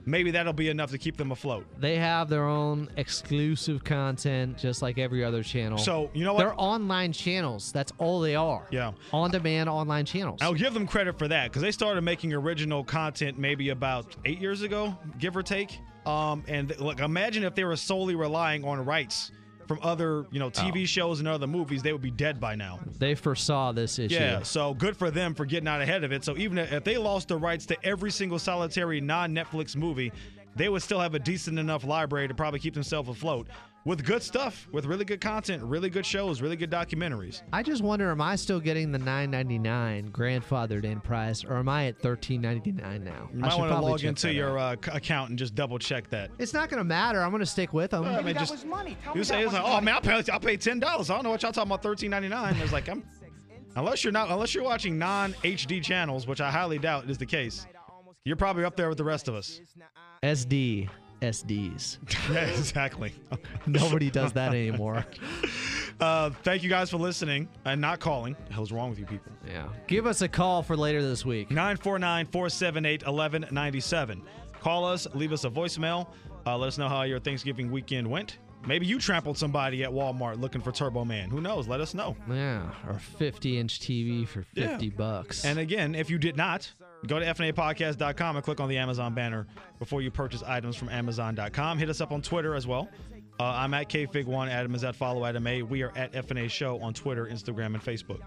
[0.06, 1.66] maybe that'll be enough to keep them afloat.
[1.78, 5.78] They have their own exclusive content, just like every other channel.
[5.78, 6.40] So, you know what?
[6.40, 7.72] They're online channels.
[7.72, 8.66] That's all they are.
[8.70, 8.92] Yeah.
[9.12, 10.40] On demand online channels.
[10.42, 14.40] I'll give them credit for that because they started making original content maybe about eight
[14.40, 15.78] years ago, give or take.
[16.06, 19.32] Um, and look, imagine if they were solely relying on rights
[19.70, 20.50] from other, you know, oh.
[20.50, 22.80] TV shows and other movies, they would be dead by now.
[22.98, 24.16] They foresaw this issue.
[24.16, 26.24] Yeah, so good for them for getting out ahead of it.
[26.24, 30.10] So even if they lost the rights to every single solitary non-Netflix movie,
[30.60, 33.48] they would still have a decent enough library to probably keep themselves afloat
[33.86, 37.40] with good stuff, with really good content, really good shows, really good documentaries.
[37.50, 41.56] I just wonder, am I still getting the nine ninety nine grandfathered in price, or
[41.56, 43.30] am I at thirteen ninety nine now?
[43.32, 46.10] You I might should want to log into your uh, account and just double check
[46.10, 46.30] that.
[46.38, 47.22] It's not going to matter.
[47.22, 48.04] I'm going to stick with them.
[48.04, 48.66] I mean, just
[49.14, 51.08] you say it's like, oh man, I'll pay, I'll pay ten dollars.
[51.08, 52.54] I don't know what y'all talking about thirteen ninety nine.
[52.56, 53.02] It's like I'm
[53.76, 57.24] unless you're not unless you're watching non HD channels, which I highly doubt is the
[57.24, 57.66] case.
[58.24, 59.60] You're probably up there with the rest of us.
[60.22, 60.88] SD
[61.22, 61.98] SDs.
[62.32, 63.14] yeah, exactly.
[63.66, 65.04] Nobody does that anymore.
[66.00, 68.34] Uh, thank you guys for listening and not calling.
[68.48, 69.30] The hell's wrong with you people?
[69.46, 69.68] Yeah.
[69.86, 71.50] Give us a call for later this week.
[71.50, 74.22] 949 478 1197.
[74.62, 76.06] Call us, leave us a voicemail.
[76.46, 78.38] Uh, let us know how your Thanksgiving weekend went.
[78.66, 81.30] Maybe you trampled somebody at Walmart looking for Turbo Man.
[81.30, 81.66] Who knows?
[81.66, 82.14] Let us know.
[82.30, 84.92] Yeah, or 50 inch TV for 50 Yeah.
[84.96, 85.44] bucks.
[85.44, 86.70] And again, if you did not,
[87.06, 89.46] go to FNApodcast.com and click on the Amazon banner
[89.78, 91.78] before you purchase items from Amazon.com.
[91.78, 92.88] Hit us up on Twitter as well.
[93.38, 94.48] Uh, I'm at KFig1.
[94.50, 95.62] Adam is at Follow Adam A.
[95.62, 98.20] We are at FNA Show on Twitter, Instagram, and Facebook.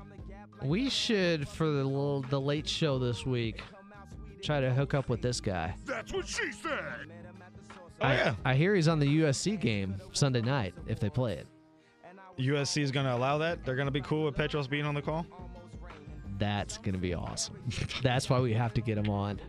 [0.63, 3.61] we should, for the, little, the late show this week,
[4.41, 5.75] try to hook up with this guy.
[5.85, 7.11] That's what she said.
[8.03, 8.35] Oh, I, yeah.
[8.43, 11.47] I hear he's on the USC game Sunday night if they play it.
[12.37, 13.63] USC is going to allow that.
[13.63, 15.25] They're going to be cool with Petros being on the call.
[16.37, 17.57] That's going to be awesome.
[18.03, 19.39] That's why we have to get him on.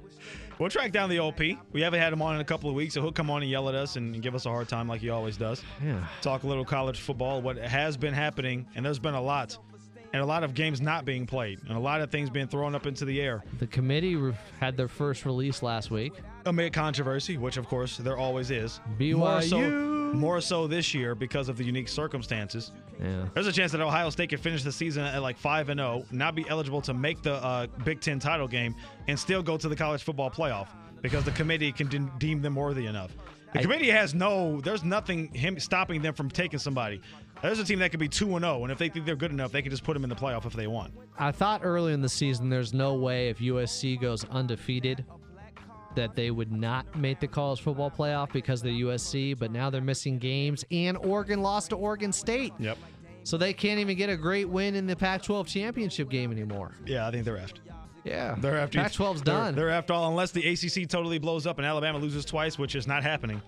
[0.59, 1.40] We'll track down the OP.
[1.72, 3.50] We haven't had him on in a couple of weeks, so he'll come on and
[3.50, 5.62] yell at us and give us a hard time like he always does.
[5.84, 6.07] Yeah.
[6.22, 9.59] Talk a little college football, what has been happening, and there's been a lot,
[10.12, 12.76] and a lot of games not being played, and a lot of things being thrown
[12.76, 13.42] up into the air.
[13.59, 14.16] The committee
[14.61, 16.12] had their first release last week.
[16.47, 18.80] Amid controversy, which of course there always is.
[18.99, 19.16] BYU.
[19.16, 19.59] More so,
[20.14, 22.70] more so this year because of the unique circumstances.
[23.03, 23.26] Yeah.
[23.34, 26.05] There's a chance that Ohio State could finish the season at like five and zero,
[26.11, 28.74] not be eligible to make the uh, Big Ten title game,
[29.09, 30.68] and still go to the college football playoff
[31.03, 33.12] because the committee can de- deem them worthy enough.
[33.53, 37.01] The I- committee has no, there's nothing him stopping them from taking somebody.
[37.42, 39.30] There's a team that could be two and zero, and if they think they're good
[39.32, 40.92] enough, they can just put them in the playoff if they want.
[41.18, 45.05] I thought early in the season there's no way if USC goes undefeated
[45.95, 49.80] that they would not make the college football playoff because they're USC, but now they're
[49.80, 52.53] missing games and Oregon lost to Oregon State.
[52.59, 52.78] Yep.
[53.22, 56.72] So they can't even get a great win in the Pac-12 championship game anymore.
[56.86, 57.57] Yeah, I think they're effed.
[58.05, 58.36] Yeah.
[58.38, 59.55] They're after Pac-12's they're- done.
[59.55, 62.86] They're after all, unless the ACC totally blows up and Alabama loses twice, which is
[62.86, 63.40] not happening.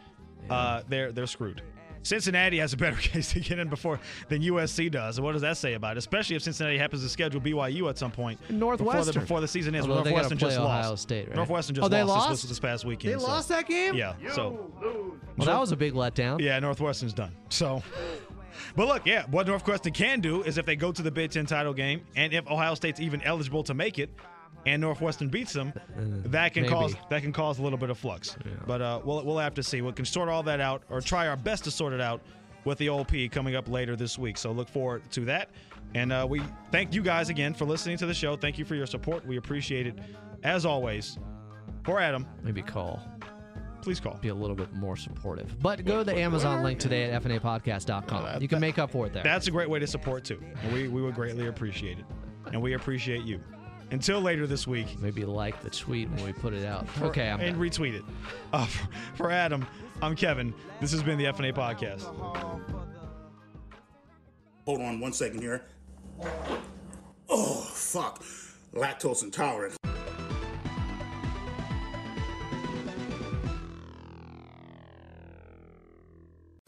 [0.48, 1.60] Uh, they're they're screwed.
[2.06, 3.98] Cincinnati has a better case to get in before
[4.28, 5.20] than USC does.
[5.20, 5.98] What does that say about it?
[5.98, 9.20] Especially if Cincinnati happens to schedule BYU at some point before the, Northwestern.
[9.22, 9.86] before the season ends.
[9.88, 11.02] Although Northwestern play just Ohio lost.
[11.02, 11.36] State, right?
[11.36, 12.42] Northwestern just Oh, they lost, lost?
[12.42, 13.14] This, this past weekend.
[13.14, 13.94] They so- lost that game?
[13.94, 14.14] Yeah.
[14.32, 14.70] So
[15.36, 16.40] Well, that was a big letdown.
[16.40, 17.32] yeah, Northwestern's done.
[17.48, 17.82] So,
[18.74, 21.46] but look, yeah, what Northwestern can do is if they go to the Big Ten
[21.46, 24.10] title game, and if Ohio State's even eligible to make it,
[24.64, 25.72] and Northwestern beats them,
[26.24, 26.74] that can maybe.
[26.74, 28.36] cause that can cause a little bit of flux.
[28.66, 29.82] But uh, we'll we'll have to see.
[29.82, 32.20] We can sort all that out, or try our best to sort it out
[32.64, 34.36] with the OP coming up later this week.
[34.36, 35.50] So look forward to that.
[35.94, 36.42] And uh, we
[36.72, 38.36] thank you guys again for listening to the show.
[38.36, 39.24] Thank you for your support.
[39.24, 39.98] We appreciate it.
[40.42, 41.16] As always,
[41.84, 43.00] for Adam, Maybe call.
[43.82, 44.18] please call.
[44.20, 45.60] Be a little bit more supportive.
[45.62, 48.42] But go to the Amazon link today at fnapodcast.com.
[48.42, 49.22] You can make up for it there.
[49.22, 50.42] That's a great way to support too.
[50.62, 52.04] And we, we would greatly appreciate it.
[52.52, 53.40] And we appreciate you.
[53.90, 54.98] Until later this week.
[55.00, 56.88] Maybe like the tweet when we put it out.
[56.88, 57.60] For- okay, I'm and done.
[57.68, 58.02] retweet it.
[58.52, 59.66] Uh, for, for Adam,
[60.02, 60.52] I'm Kevin.
[60.80, 62.02] This has been the FNA podcast.
[64.64, 65.64] Hold on one second here.
[67.28, 68.24] Oh, fuck.
[68.74, 69.76] Lactose intolerant.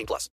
[0.00, 0.28] 18 plus.